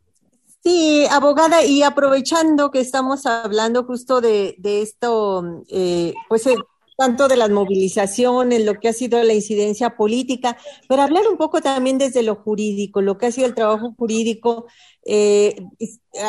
[0.63, 6.47] Sí, abogada, y aprovechando que estamos hablando justo de, esto, eh, pues
[7.01, 11.63] tanto de las movilizaciones, lo que ha sido la incidencia política, pero hablar un poco
[11.63, 14.67] también desde lo jurídico, lo que ha sido el trabajo jurídico.
[15.07, 15.57] Eh,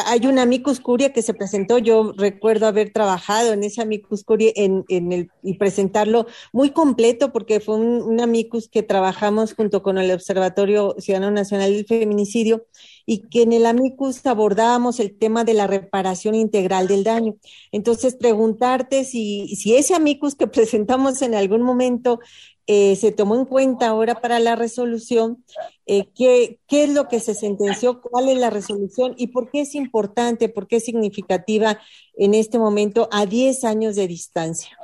[0.05, 4.53] hay una amicus curia que se presentó, yo recuerdo haber trabajado en ese amicus curia
[4.55, 9.97] en, el, y presentarlo muy completo porque fue un, un amicus que trabajamos junto con
[9.97, 12.65] el Observatorio Ciudadano Nacional del Feminicidio
[13.05, 17.35] y que en el amicus abordábamos el tema de la reparación integral del daño.
[17.71, 22.19] Entonces, preguntarte si, si ese amicus que presentamos en algún momento
[22.67, 25.43] eh, se tomó en cuenta ahora para la resolución,
[25.85, 29.61] eh, ¿qué, ¿qué, es lo que se sentenció, cuál es la resolución y por qué
[29.61, 31.79] es importante, por qué es significativa
[32.15, 34.77] en este momento a 10 años de distancia.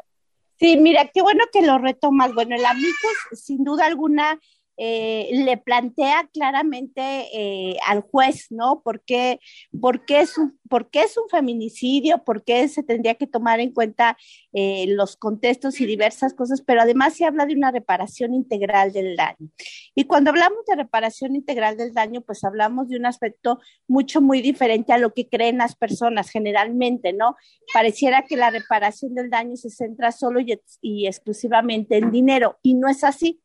[0.60, 2.34] Sí, mira, qué bueno que lo retomas.
[2.34, 4.40] Bueno, el amicus, sin duda alguna,
[4.78, 7.02] eh, le plantea claramente
[7.34, 8.82] eh, al juez, ¿no?
[8.84, 9.40] ¿Por qué,
[9.82, 12.24] por, qué es un, ¿Por qué es un feminicidio?
[12.24, 14.18] ¿Por qué se tendría que tomar en cuenta
[14.54, 16.62] eh, los contextos y diversas cosas?
[16.62, 19.50] Pero además se habla de una reparación integral del daño.
[19.96, 24.42] Y cuando hablamos de reparación integral del daño, pues hablamos de un aspecto mucho, muy
[24.42, 27.36] diferente a lo que creen las personas generalmente, ¿no?
[27.74, 32.76] Pareciera que la reparación del daño se centra solo y, y exclusivamente en dinero, y
[32.76, 33.42] no es así.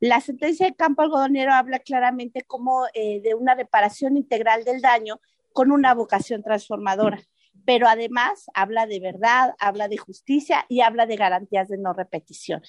[0.00, 5.20] La sentencia de campo algodonero habla claramente como eh, de una reparación integral del daño
[5.52, 7.20] con una vocación transformadora,
[7.64, 12.62] pero además habla de verdad, habla de justicia y habla de garantías de no repetición.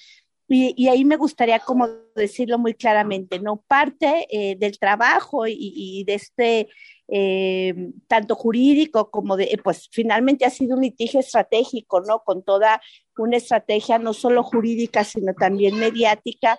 [0.52, 3.62] Y, ahí me gustaría como decirlo muy claramente, ¿no?
[3.68, 6.68] Parte eh, del trabajo y, de este
[7.06, 12.24] eh, tanto jurídico como de, pues finalmente ha sido un litigio estratégico, ¿no?
[12.24, 12.82] Con toda
[13.22, 16.58] una estrategia no solo jurídica, sino también mediática.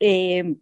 [0.00, 0.56] Eh,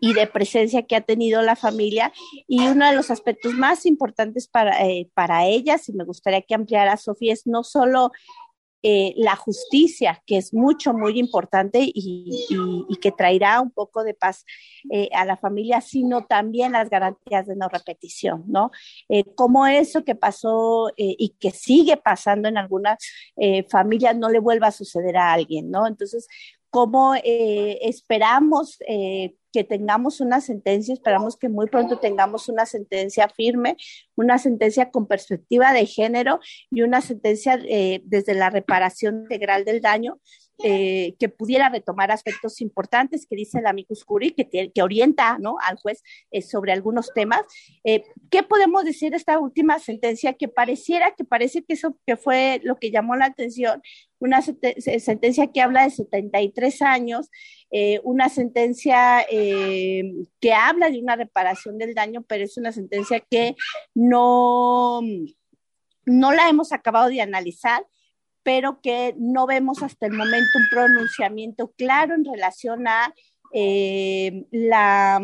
[0.00, 2.12] y de presencia que ha tenido la familia.
[2.48, 6.54] Y uno de los aspectos más importantes para, eh, para ellas, y me gustaría que
[6.54, 8.10] ampliara Sofía, es no solo
[8.82, 12.46] eh, la justicia, que es mucho, muy importante y,
[13.00, 14.44] que traerá un poco de paz
[14.90, 18.70] eh, a la familia, sino también las garantías de no repetición, ¿no?
[19.08, 22.98] Eh, como eso que pasó y que sigue pasando en algunas
[23.68, 25.86] familias no le vuelva a suceder a alguien, ¿no?
[25.86, 26.26] Entonces,
[26.76, 33.30] cómo eh, esperamos eh, que tengamos una sentencia, esperamos que muy pronto tengamos una sentencia
[33.30, 33.78] firme,
[34.14, 36.38] una sentencia con perspectiva de género
[36.70, 40.20] y una sentencia eh, desde la reparación integral del daño
[40.64, 46.02] eh, que pudiera retomar aspectos importantes que dice el amicus curi, que, orienta al juez
[46.30, 47.42] eh, sobre algunos temas.
[47.84, 52.16] Eh, ¿Qué podemos decir de esta última sentencia que pareciera, que parece que eso que
[52.16, 53.82] fue lo que llamó la atención,
[54.18, 57.30] una sentencia que habla de 73 años,
[58.02, 63.56] una sentencia que habla de una reparación del daño, pero es una sentencia que
[63.94, 65.02] no,
[66.06, 67.84] no la hemos acabado de analizar
[68.46, 73.12] pero que no vemos hasta el momento un pronunciamiento claro en relación a
[73.52, 75.20] eh, la,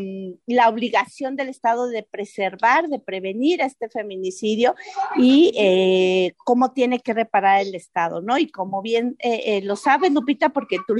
[0.47, 4.75] la, obligación del Estado de preservar, de prevenir este feminicidio
[5.17, 8.39] y eh, cómo tiene que reparar el Estado, ¿no?
[8.39, 10.95] Y como bien eh, lo sabes, Lupita, porque tú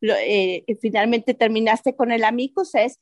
[0.00, 0.14] lo,
[0.80, 2.98] finalmente terminaste con el amicus, es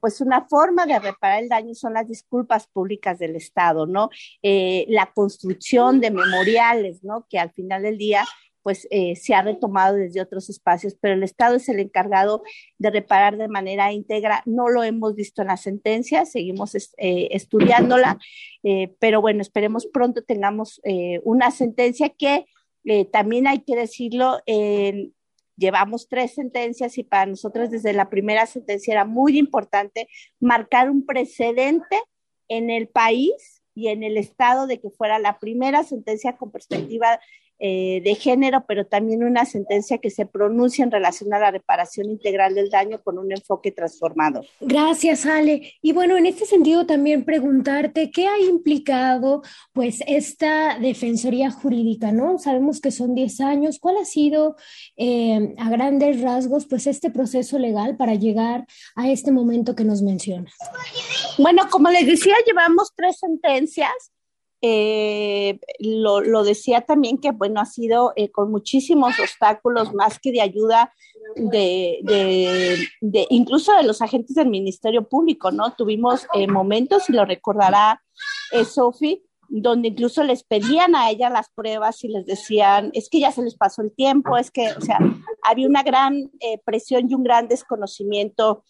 [0.00, 4.10] pues una forma de reparar el daño son las disculpas públicas del Estado, ¿no?
[4.42, 7.26] la construcción de memoriales, ¿no?
[7.28, 8.24] Que al final del día
[8.64, 12.42] pues eh, se ha retomado desde otros espacios, pero el Estado es el encargado
[12.78, 14.42] de reparar de manera íntegra.
[14.46, 18.18] No lo hemos visto en la sentencia, seguimos eh, estudiándola,
[18.62, 20.80] eh, pero bueno, esperemos pronto tengamos
[21.24, 22.46] una sentencia que
[23.12, 24.40] también hay que decirlo,
[25.56, 30.08] llevamos tres sentencias y para nosotros desde la primera sentencia era muy importante
[30.40, 32.00] marcar un precedente
[32.48, 37.20] en el país y en el Estado de que fuera la primera sentencia con perspectiva
[37.60, 42.10] eh, de género, pero también una sentencia que se pronuncia en relación a la reparación
[42.10, 44.42] integral del daño con un enfoque transformado.
[44.60, 45.72] Gracias, Ale.
[45.80, 49.42] Y bueno, en este sentido también preguntarte qué ha implicado
[49.72, 52.38] pues esta defensoría jurídica, ¿no?
[52.38, 53.78] Sabemos que son 10 años.
[53.78, 54.56] ¿Cuál ha sido
[54.96, 60.02] eh, a grandes rasgos pues este proceso legal para llegar a este momento que nos
[60.02, 60.54] mencionas?
[61.38, 63.92] Bueno, como les decía, llevamos tres sentencias
[64.66, 70.40] eh, lo, decía también que, bueno, ha sido eh, con muchísimos obstáculos, más que de
[70.40, 70.90] ayuda
[71.36, 72.78] de,
[73.28, 75.74] incluso de los agentes del Ministerio Público, ¿no?
[75.74, 78.02] Tuvimos eh, momentos, y lo recordará
[78.64, 83.32] Sofi, donde incluso les pedían a ella las pruebas y les decían, es que ya
[83.32, 84.98] se les pasó el tiempo, es que, o sea,
[85.42, 86.30] había una gran
[86.64, 88.64] presión y un gran desconocimiento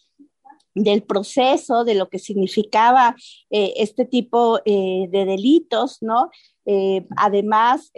[0.75, 3.15] del proceso, de lo que significaba
[3.49, 6.29] eh, este tipo eh, de delitos, ¿no?
[6.65, 7.91] Eh, además,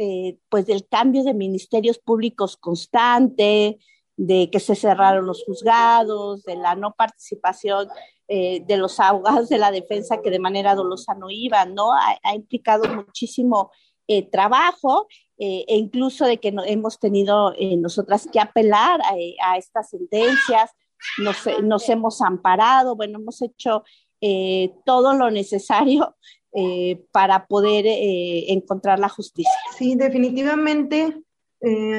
[0.50, 3.80] pues del cambio de ministerios públicos constante,
[4.16, 7.88] de que se cerraron los juzgados, de la no participación
[8.28, 11.94] de los abogados de la defensa que de manera dolosa no iban, ¿no?
[11.94, 13.72] Ha, implicado muchísimo
[14.34, 15.08] trabajo
[15.38, 19.00] e incluso de que no, hemos tenido nosotras que apelar
[19.42, 20.72] a estas sentencias,
[21.64, 23.84] nos, hemos amparado, bueno, hemos hecho
[24.22, 26.16] eh, todo lo necesario
[26.54, 29.52] eh, para poder eh, encontrar la justicia.
[29.78, 31.22] Sí, definitivamente,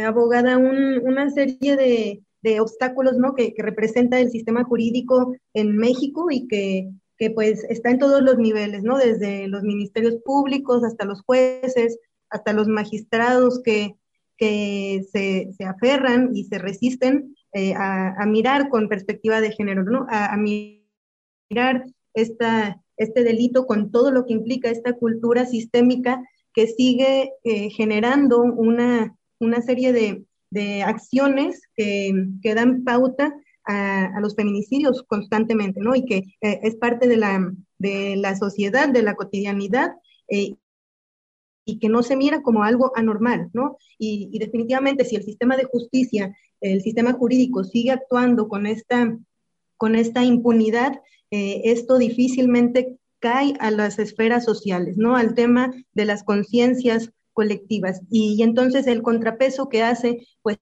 [0.06, 2.22] abogada, una serie de,
[2.60, 3.34] obstáculos ¿no?
[3.34, 6.90] que, representa el sistema jurídico en México y que,
[7.34, 8.96] pues está en todos los niveles, ¿no?
[8.96, 11.98] Desde los ministerios públicos hasta los jueces,
[12.30, 13.96] hasta los magistrados que,
[14.40, 20.06] se, se aferran y se resisten eh, a, mirar con perspectiva de género, ¿no?
[20.08, 21.84] A, mirar
[22.14, 26.22] este delito con todo lo que implica esta cultura sistémica
[26.54, 33.34] que sigue eh, generando una, una serie de, de acciones que, que, dan pauta
[33.64, 35.96] a, los feminicidios constantemente, ¿no?
[35.96, 39.90] Y que eh, es parte de la, de la sociedad, de la cotidianidad,
[41.68, 43.76] y que no se mira como algo anormal, ¿no?
[43.98, 49.16] Y, definitivamente si el sistema de justicia el sistema jurídico sigue actuando con esta,
[49.76, 50.94] con esta impunidad,
[51.30, 55.14] eh, esto difícilmente cae a las esferas sociales, ¿no?
[55.14, 58.00] Al tema de las conciencias colectivas.
[58.10, 60.56] Y, entonces el contrapeso que hace, pues,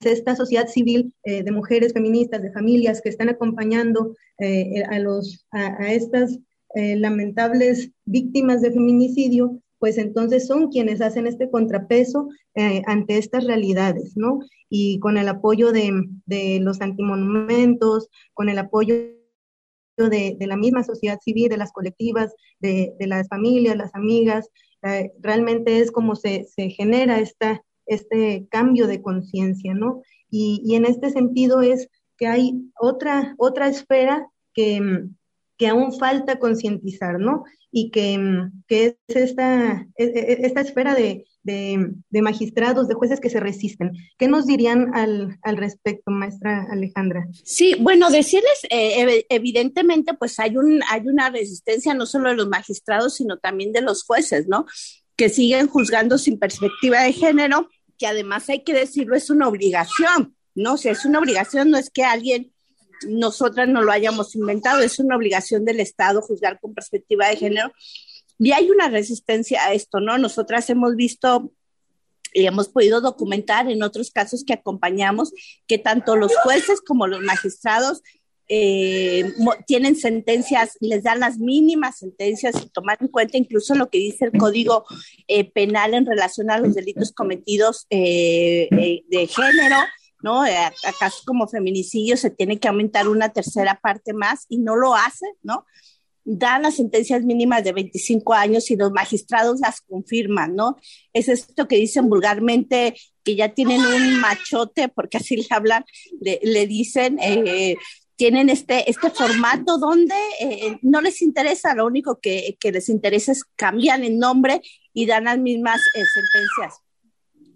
[0.00, 5.46] esta sociedad civil eh, de mujeres feministas, de familias que están acompañando eh, a, los,
[5.50, 6.38] a estas
[6.76, 14.16] lamentables víctimas de feminicidio, pues entonces son quienes hacen este contrapeso eh, ante estas realidades,
[14.16, 14.38] ¿no?
[14.70, 15.92] Y con el apoyo de,
[16.24, 18.94] de los antimonumentos, con el apoyo
[19.98, 24.48] de, de, la misma sociedad civil, de las colectivas, de, de las familias, las amigas,
[24.84, 30.00] eh, realmente es como se, se genera esta, este cambio de conciencia, ¿no?
[30.30, 34.80] Y, y, en este sentido es que hay otra, otra esfera que,
[35.56, 37.44] que aún falta concientizar, ¿no?
[37.76, 43.30] y que, que es esta, e, e, esta esfera de, de, magistrados, de jueces que
[43.30, 43.90] se resisten.
[44.16, 47.26] ¿Qué nos dirían al, al respecto, maestra Alejandra?
[47.42, 52.48] Sí, bueno, decirles, eh, evidentemente, pues hay, un, hay una resistencia no solo de los
[52.48, 54.66] magistrados, sino también de los jueces, ¿no?
[55.16, 60.36] Que siguen juzgando sin perspectiva de género, que además hay que decirlo, es una obligación,
[60.54, 60.74] ¿no?
[60.74, 62.53] O sea, es una obligación, no es que alguien
[63.08, 67.72] nosotras no lo hayamos inventado, es una obligación del Estado juzgar con perspectiva de género.
[68.38, 70.18] Y hay una resistencia a esto, ¿no?
[70.18, 71.52] Nosotras hemos visto
[72.32, 75.32] y hemos podido documentar en otros casos que acompañamos
[75.68, 78.02] que tanto los jueces como los magistrados
[78.48, 79.32] eh,
[79.66, 84.26] tienen sentencias, les dan las mínimas sentencias y tomar en cuenta incluso lo que dice
[84.26, 84.84] el Código
[85.28, 88.68] eh, Penal en relación a los delitos cometidos eh,
[89.08, 89.76] de género
[90.24, 90.46] ¿no?
[90.46, 90.56] Eh,
[90.88, 95.26] acaso como feminicidio se tiene que aumentar una tercera parte más y no lo hace,
[95.42, 95.66] ¿no?
[96.24, 100.78] Dan las sentencias mínimas de 25 años y los magistrados las confirman, ¿no?
[101.12, 105.84] Es esto que dicen vulgarmente que ya tienen un machote, porque así le hablan,
[106.22, 107.76] le, dicen, eh,
[108.16, 113.32] tienen este, este formato donde eh, no les interesa, lo único que, que, les interesa
[113.32, 114.62] es cambiar el nombre
[114.94, 116.83] y dan las mismas sentencias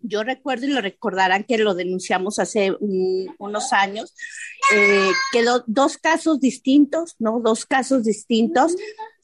[0.02, 4.14] yo recuerdo y lo recordarán que lo denunciamos hace unos años,
[4.74, 7.40] eh, quedó dos casos distintos, ¿no?
[7.40, 8.74] Dos casos distintos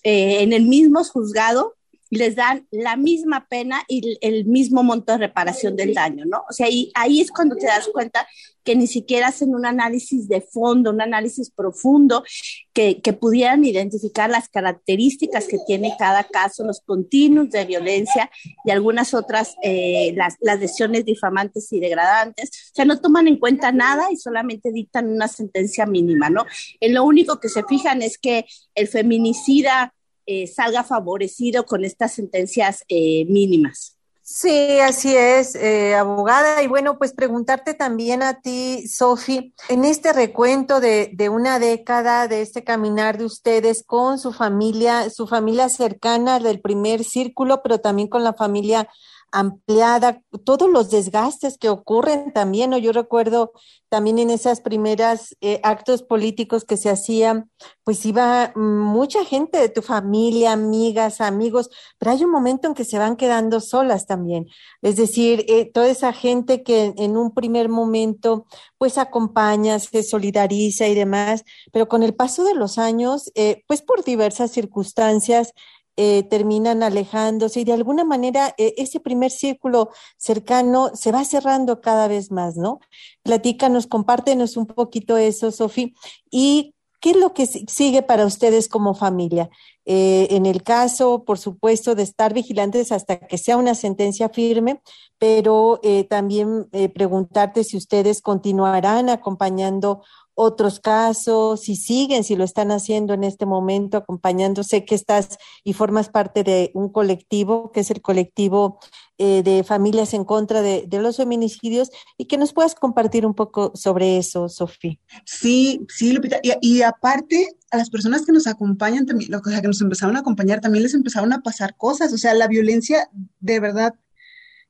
[0.03, 1.74] eh, en el mismo juzgado
[2.11, 6.45] les dan la misma pena y el mismo monto de reparación del daño, ¿no?
[6.49, 8.27] O sea, ahí, ahí es cuando te das cuenta
[8.65, 12.25] que ni siquiera hacen un análisis de fondo, un análisis profundo,
[12.73, 18.31] que, pudieran identificar las características que tiene cada caso, los continuos de violencia
[18.65, 22.51] y algunas otras, eh, las lesiones difamantes y degradantes.
[22.73, 26.45] O sea, no toman en cuenta nada y solamente dictan una sentencia mínima, ¿no?
[26.81, 29.95] En lo único que se fijan es que el feminicida
[30.27, 33.95] eh, salga favorecido con estas sentencias eh, mínimas.
[34.27, 36.63] Sí, así es, eh, abogada.
[36.63, 42.27] Y bueno, pues preguntarte también a ti, Sofi, en este recuento de, de, una década,
[42.27, 47.81] de este caminar de ustedes con su familia, su familia cercana del primer círculo, pero
[47.81, 48.89] también con la familia
[49.35, 53.53] ampliada, todos los desgastes que ocurren también, o yo recuerdo
[53.89, 57.51] también en esas primeras eh, actos políticos que se hacían,
[57.83, 61.69] pues iba mucha gente de tu familia, amigas, amigos,
[61.99, 64.47] pero hay un momento en que se van quedando solas también.
[64.83, 68.47] Es decir, eh, toda esa gente que en un primer momento
[68.79, 73.83] pues acompaña, se solidariza y demás, pero con el paso de los años, eh, pues
[73.83, 75.53] por diversas circunstancias,
[75.97, 81.81] eh, terminan alejándose y de alguna manera eh, ese primer círculo cercano se va cerrando
[81.81, 82.81] cada vez más, ¿no?
[83.23, 85.95] Platícanos, compártenos un poquito eso, Sofi.
[86.33, 89.51] ¿Y qué es lo que sigue para ustedes como familia?
[89.85, 94.81] Eh, en el caso, por supuesto, de estar vigilantes hasta que sea una sentencia firme,
[95.19, 95.81] pero
[96.11, 100.03] también preguntarte si ustedes continuarán acompañando
[100.35, 105.73] otros casos, si siguen, si lo están haciendo en este momento, acompañándose, que estás y
[105.73, 108.79] formas parte de un colectivo, que es el colectivo
[109.19, 113.73] eh, de familias en contra de, los feminicidios, y que nos puedas compartir un poco
[113.75, 114.99] sobre eso, Sofía.
[115.25, 116.41] Sí, sí, Lupita.
[116.43, 120.17] Y, y, aparte, a las personas que nos acompañan también, o sea, que nos empezaron
[120.17, 122.13] a acompañar, también les empezaron a pasar cosas.
[122.13, 123.09] O sea, la violencia
[123.41, 123.95] de verdad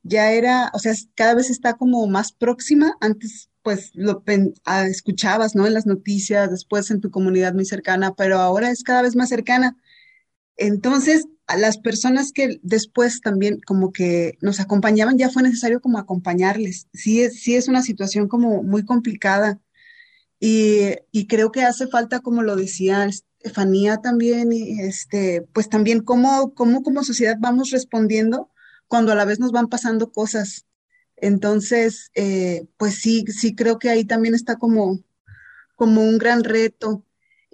[0.02, 2.96] ya era, o sea, cada vez está como más próxima.
[3.00, 4.22] Antes pues lo
[4.66, 5.66] ah, escuchabas, ¿no?
[5.66, 9.30] En las noticias, después en tu comunidad muy cercana, pero ahora es cada vez más
[9.30, 9.76] cercana.
[10.56, 15.98] Entonces, a las personas que después también como que nos acompañaban, ya fue necesario como
[15.98, 16.88] acompañarles.
[16.92, 19.60] Sí es, sí es una situación como muy complicada
[20.38, 26.02] y, y creo que hace falta, como lo decía Estefanía también, y este, pues también
[26.02, 28.50] cómo, cómo como sociedad vamos respondiendo
[28.88, 30.66] cuando a la vez nos van pasando cosas
[31.24, 35.00] entonces, eh, pues sí, sí creo que ahí también está como,
[35.76, 37.04] como un gran reto.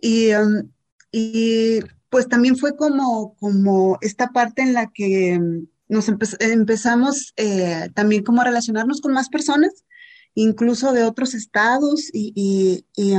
[0.01, 0.71] Y, um,
[1.13, 7.91] y pues también fue como, como esta parte en la que um, nos empezamos eh,
[7.95, 9.85] también como a relacionarnos con más personas,
[10.35, 13.15] incluso de otros estados, y, y, y,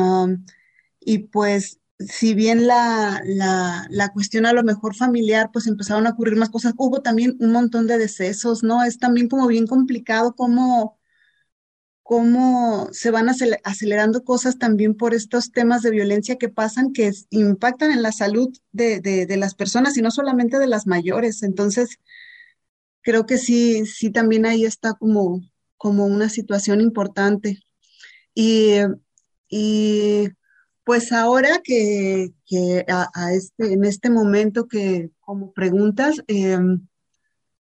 [0.99, 6.11] y pues si bien la, la, la, cuestión a lo mejor familiar, pues empezaron a
[6.11, 8.83] ocurrir más cosas, hubo también un montón de decesos, ¿no?
[8.83, 10.99] Es también como bien complicado cómo,
[12.03, 17.91] cómo se van acelerando cosas también por estos temas de violencia que pasan, que impactan
[17.91, 21.43] en la salud de, de, de, las personas y no solamente de las mayores.
[21.43, 21.99] Entonces,
[23.01, 25.41] creo que sí, sí también ahí está como,
[25.77, 27.59] como una situación importante.
[28.33, 28.77] Y,
[29.49, 30.29] y
[30.83, 36.57] pues ahora que, que a, este, en este momento que como preguntas, eh,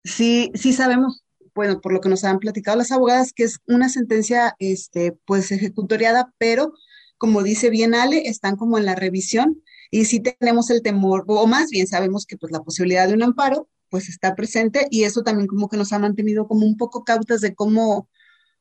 [0.04, 3.90] sí, sí sabemos, bueno, por lo que nos han platicado las abogadas, que es una
[3.90, 6.74] sentencia, este, pues ejecutoriada, pero
[7.18, 11.46] como dice bien Ale, están como en la revisión y sí tenemos el temor, o
[11.48, 15.22] más bien sabemos que pues la posibilidad de un amparo, pues está presente y eso
[15.22, 18.10] también como que nos ha mantenido como un poco cautas de cómo,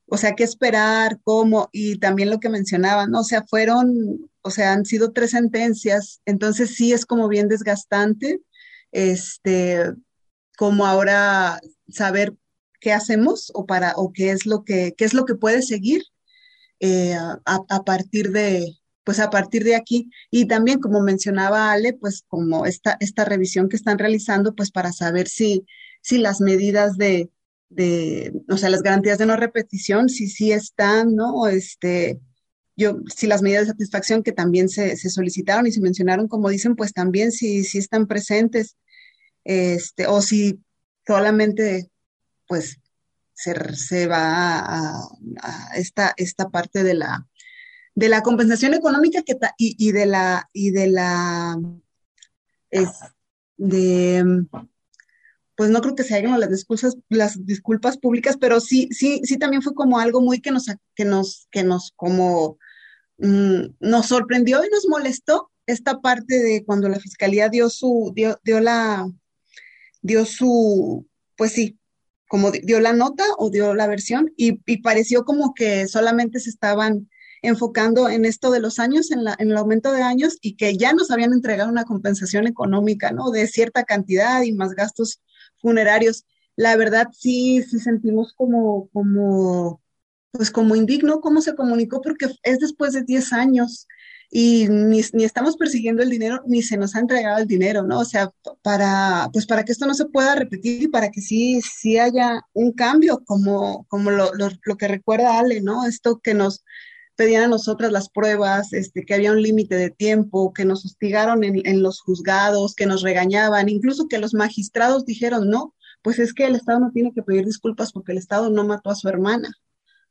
[0.07, 3.21] o sea, qué esperar, cómo, y también lo que mencionaban, ¿no?
[3.21, 8.41] O sea, fueron o sea, han sido tres sentencias, entonces sí es como bien desgastante,
[8.91, 9.93] este,
[10.57, 12.35] como ahora saber
[12.79, 16.03] qué hacemos o para, o qué es lo que, qué es lo que puede seguir
[16.79, 17.15] eh,
[17.45, 18.73] a, partir de,
[19.03, 20.09] pues a partir de aquí.
[20.31, 24.91] Y también, como mencionaba Ale, pues como esta, esta revisión que están realizando, pues para
[24.91, 25.65] saber si,
[26.01, 27.29] si las medidas de,
[27.69, 31.47] de, o sea, las garantías de no repetición, si sí están, ¿no?
[31.47, 32.19] Este,
[32.75, 36.49] yo, si las medidas de satisfacción que también se, se, solicitaron y se mencionaron, como
[36.49, 38.77] dicen, pues también si, si están presentes,
[39.43, 40.61] este, o si
[41.05, 41.89] solamente,
[42.47, 42.77] pues,
[43.33, 45.09] se, se va a,
[45.75, 47.27] esta, esta parte de la,
[47.95, 51.59] de la compensación económica que y, y, de la, y de la,
[52.69, 52.89] es,
[53.57, 54.45] de,
[55.61, 59.37] pues no creo que se hagan las disculpas, las disculpas públicas, pero sí, sí, sí
[59.37, 62.57] también fue como algo muy que nos, que nos, que nos como
[63.19, 68.39] mmm, nos sorprendió y nos molestó esta parte de cuando la fiscalía dio su, dio,
[68.43, 69.07] dio la,
[70.01, 71.05] dio su,
[71.37, 71.77] pues sí,
[72.27, 76.49] como dio la nota o dio la versión y, y, pareció como que solamente se
[76.49, 77.07] estaban
[77.43, 80.75] enfocando en esto de los años, en, la, en el aumento de años y que
[80.75, 83.29] ya nos habían entregado una compensación económica, ¿no?
[83.29, 85.21] De cierta cantidad y más gastos
[85.61, 86.25] funerarios.
[86.55, 89.81] La verdad sí, sí sentimos como, como,
[90.31, 93.87] pues como indigno cómo se comunicó, porque es después de 10 años.
[94.29, 97.99] y ni, ni, estamos persiguiendo el dinero, ni se nos ha entregado el dinero, ¿no?
[97.99, 98.31] O sea,
[98.61, 102.41] para, pues para que esto no se pueda repetir y para que sí, sí haya
[102.53, 105.85] un cambio, como, como lo, lo, lo que recuerda Ale, ¿no?
[105.85, 106.63] Esto que nos
[107.15, 111.43] pedían a nosotras las pruebas, este, que había un límite de tiempo, que nos hostigaron
[111.43, 116.33] en, en los juzgados, que nos regañaban, incluso que los magistrados dijeron, no, pues es
[116.33, 119.07] que el Estado no tiene que pedir disculpas porque el Estado no mató a su
[119.07, 119.51] hermana.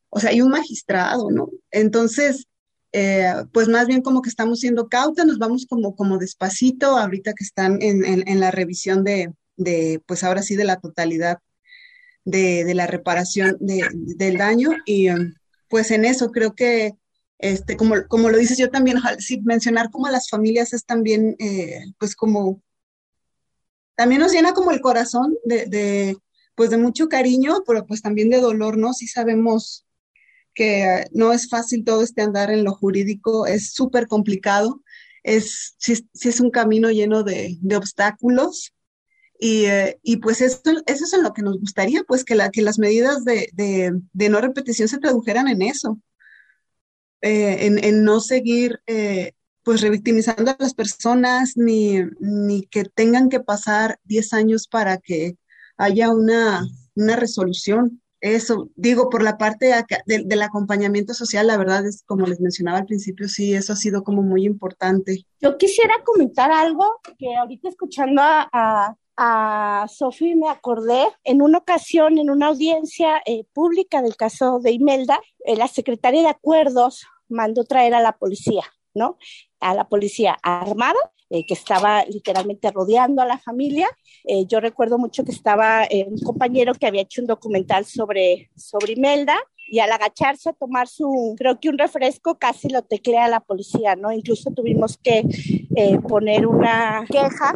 [0.09, 1.51] O sea, hay un magistrado, ¿no?
[1.71, 2.47] Entonces,
[2.93, 7.33] eh, pues más bien como que estamos siendo cautas, nos vamos como, como despacito, ahorita
[7.35, 11.39] que están en, en, la revisión de, de, pues ahora sí, de la totalidad
[12.25, 14.71] de, de la reparación de, del daño.
[14.85, 15.35] Y um,
[15.71, 16.93] pues en eso creo que,
[17.39, 21.81] este, como, como lo dices yo también, sí, mencionar como las familias es también, eh,
[21.99, 22.61] pues como,
[23.95, 26.17] también nos llena como el corazón de,
[26.57, 28.93] pues de mucho cariño, pero pues también de dolor, ¿no?
[28.93, 29.87] Sí sabemos
[30.55, 34.83] que no es fácil todo este andar en lo jurídico, es súper complicado,
[35.23, 38.75] es, sí, es un camino lleno de obstáculos.
[39.43, 42.51] Y, eh, y, pues eso, eso es en lo que nos gustaría, pues que, la,
[42.51, 45.99] que las medidas de, de, de no repetición se tradujeran en eso,
[47.23, 49.33] eh, en, en, no seguir eh,
[49.63, 55.39] pues revictimizando a las personas, ni, ni que tengan que pasar 10 años para que
[55.79, 59.73] haya una, una resolución eso, digo, por la parte
[60.07, 63.77] de, del acompañamiento social, la verdad es, como les mencionaba al principio, sí, eso ha
[63.77, 65.25] sido como muy importante.
[65.41, 71.59] Yo quisiera comentar algo que ahorita escuchando a, a, a Sofi me acordé, en una
[71.59, 77.05] ocasión, en una audiencia eh, pública del caso de Imelda, eh, la secretaria de acuerdos
[77.29, 78.63] mandó traer a la policía,
[78.95, 79.19] ¿no?
[79.61, 80.99] A la policía armada
[81.29, 83.89] eh, que estaba literalmente rodeando a la familia.
[84.25, 88.95] Eh, yo recuerdo mucho que estaba un compañero que había hecho un documental sobre, sobre
[88.95, 89.39] Imelda
[89.71, 93.95] y al agacharse a tomar su, creo que un refresco, casi lo teclea la policía,
[93.97, 94.13] ¿no?
[94.13, 95.23] Incluso tuvimos que
[96.09, 97.55] poner una queja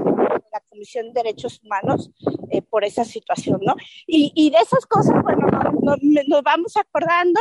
[0.55, 2.11] la Comisión de Derechos Humanos
[2.51, 3.75] eh, por esa situación, ¿no?
[4.07, 5.49] Y, y de esas cosas, bueno,
[5.83, 7.41] nos, nos, vamos acordando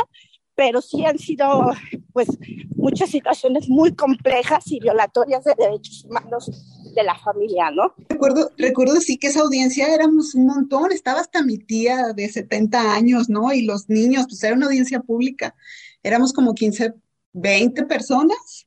[0.54, 1.72] pero sí han sido
[2.12, 2.28] pues
[2.76, 6.50] muchas situaciones muy complejas y violatorias de derechos humanos
[6.94, 7.94] de la familia, ¿no?
[8.08, 12.94] Recuerdo, recuerdo sí que esa audiencia éramos un montón, estaba hasta mi tía de 70
[12.94, 13.52] años, ¿no?
[13.52, 15.54] Y los niños, pues era una audiencia pública,
[16.02, 16.94] éramos como 15,
[17.32, 18.66] 20 personas.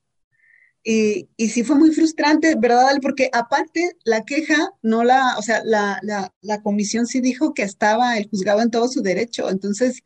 [0.84, 2.96] Y, y sí fue muy frustrante, ¿verdad?
[3.02, 8.16] Porque aparte la queja, no la, o sea, la, la, comisión sí dijo que estaba
[8.16, 10.02] el juzgado en todo su derecho, entonces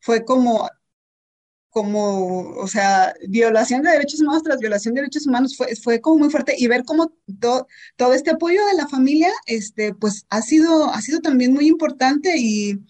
[0.00, 0.68] fue como,
[1.76, 6.20] como, o sea, violación de derechos humanos tras violación de derechos humanos fue, fue como
[6.20, 7.66] muy fuerte y ver cómo to,
[7.96, 12.32] todo este apoyo de la familia, este, pues ha sido, ha sido también muy importante
[12.38, 12.80] y,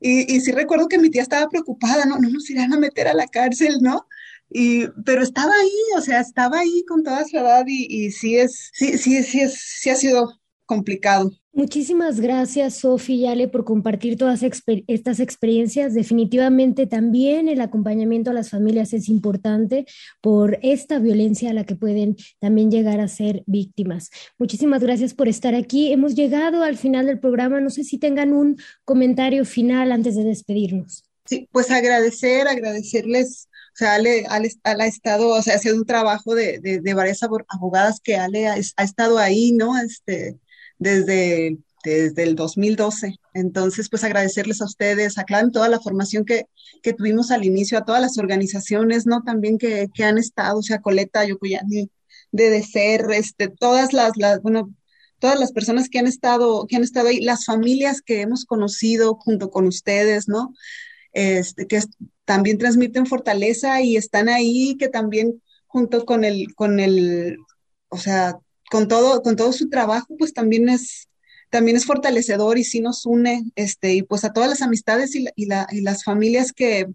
[0.00, 2.18] y, sí recuerdo que mi tía estaba preocupada, ¿no?
[2.18, 4.06] No nos irán a meter a la cárcel, ¿no?
[4.48, 8.38] Y, pero estaba ahí, o sea, estaba ahí con toda su edad y, y sí
[8.38, 11.32] es, sí, sí, sí es, sí ha sido complicado.
[11.54, 15.92] Muchísimas gracias, Sofi y Ale, por compartir todas exper estas experiencias.
[15.92, 19.84] Definitivamente también el acompañamiento a las familias es importante
[20.22, 24.08] por esta violencia a la que pueden también llegar a ser víctimas.
[24.38, 25.92] Muchísimas gracias por estar aquí.
[25.92, 27.60] Hemos llegado al final del programa.
[27.60, 28.56] No sé si tengan un
[28.86, 31.04] comentario final antes de despedirnos.
[31.26, 35.76] Sí, pues agradecer, agradecerles o sea, Ale, Ale, Ale, ha estado, o sea, ha sido
[35.76, 39.78] un trabajo de, de, de varias abogadas que Ale ha, ha, estado ahí, ¿no?
[39.78, 40.38] Este,
[40.82, 43.16] desde, desde el 2012.
[43.34, 46.46] Entonces, pues agradecerles a ustedes, a Clan, toda la formación que,
[46.82, 49.22] que tuvimos al inicio, a todas las organizaciones, ¿no?
[49.22, 51.90] También que, que han estado, o sea, Coleta, Yocuyani,
[52.70, 54.74] ser, este, todas las, las, bueno,
[55.18, 59.14] todas las personas que han estado, que han estado ahí, las familias que hemos conocido
[59.14, 60.52] junto con ustedes, ¿no?
[61.12, 61.80] Este, que
[62.24, 67.38] también transmiten fortaleza y están ahí, que también junto con el, con el,
[67.88, 68.38] o sea,
[68.72, 71.10] con todo, con todo su trabajo, pues también es,
[71.50, 75.24] también es fortalecedor y sí nos une, este, y pues a todas las amistades y,
[75.24, 76.86] la, y, la, y las familias que,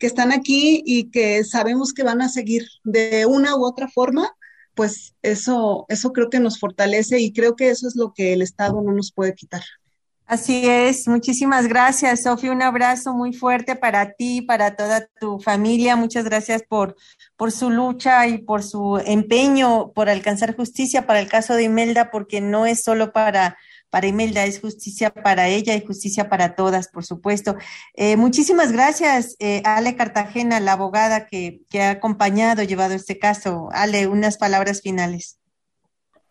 [0.00, 4.28] que están aquí y que sabemos que van a seguir de una u otra forma,
[4.74, 8.42] pues eso, eso creo que nos fortalece y creo que eso es lo que el
[8.42, 9.62] Estado no nos puede quitar.
[10.26, 12.50] Así es, muchísimas gracias, Sofía.
[12.50, 15.96] Un abrazo muy fuerte para ti, para toda tu familia.
[15.96, 16.96] Muchas gracias por,
[17.36, 22.10] por su lucha y por su empeño por alcanzar justicia para el caso de Imelda,
[22.10, 23.58] porque no es solo para,
[23.90, 27.56] para Imelda, es justicia para ella y justicia para todas, por supuesto.
[27.92, 33.68] Eh, muchísimas gracias, eh, Ale Cartagena, la abogada que, que ha acompañado, llevado este caso.
[33.72, 35.38] Ale, unas palabras finales.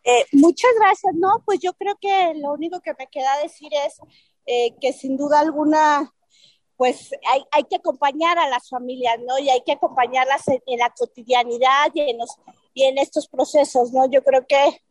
[0.04, 1.14] Eh, muchas gracias.
[1.16, 4.00] No, pues yo creo que lo único que me queda decir es
[4.46, 6.14] eh, que sin duda alguna,
[6.76, 9.40] pues hay, hay, que acompañar a las familias, ¿no?
[9.40, 12.36] Y hay que acompañarlas en, la cotidianidad y en los,
[12.74, 14.10] y en estos procesos, ¿no?
[14.10, 14.82] Yo creo que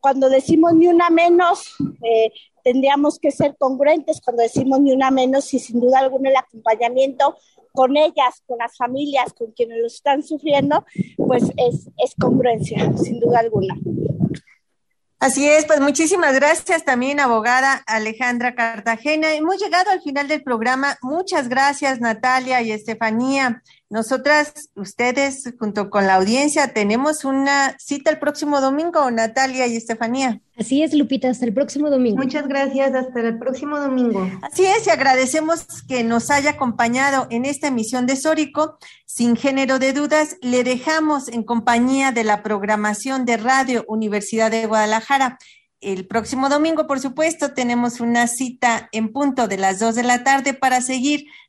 [0.00, 2.30] cuando decimos ni una menos, eh,
[2.64, 7.36] tendríamos que ser congruentes cuando decimos ni una menos y sin duda alguna el acompañamiento
[7.72, 10.84] con ellas, con las familias, con quienes lo están sufriendo,
[11.16, 13.74] pues es, es congruencia, sin duda alguna.
[15.18, 19.34] Así es, pues muchísimas gracias también, abogada Alejandra Cartagena.
[19.34, 20.98] Hemos llegado al final del programa.
[21.00, 23.62] Muchas gracias, Natalia y Estefanía.
[23.94, 30.40] Nosotras, ustedes, junto con la audiencia, tenemos una cita el próximo domingo, Natalia y Estefanía.
[30.58, 32.20] Así es, Lupita, hasta el próximo domingo.
[32.20, 34.28] Muchas gracias, hasta el próximo domingo.
[34.42, 38.78] Así es, y agradecemos que nos haya acompañado en esta emisión de Sórico.
[39.06, 44.66] Sin género de dudas, le dejamos en compañía de la programación de Radio Universidad de
[44.66, 45.38] Guadalajara.
[45.80, 50.24] El próximo domingo, por supuesto, tenemos una cita en punto de las dos de la
[50.24, 51.26] tarde para seguir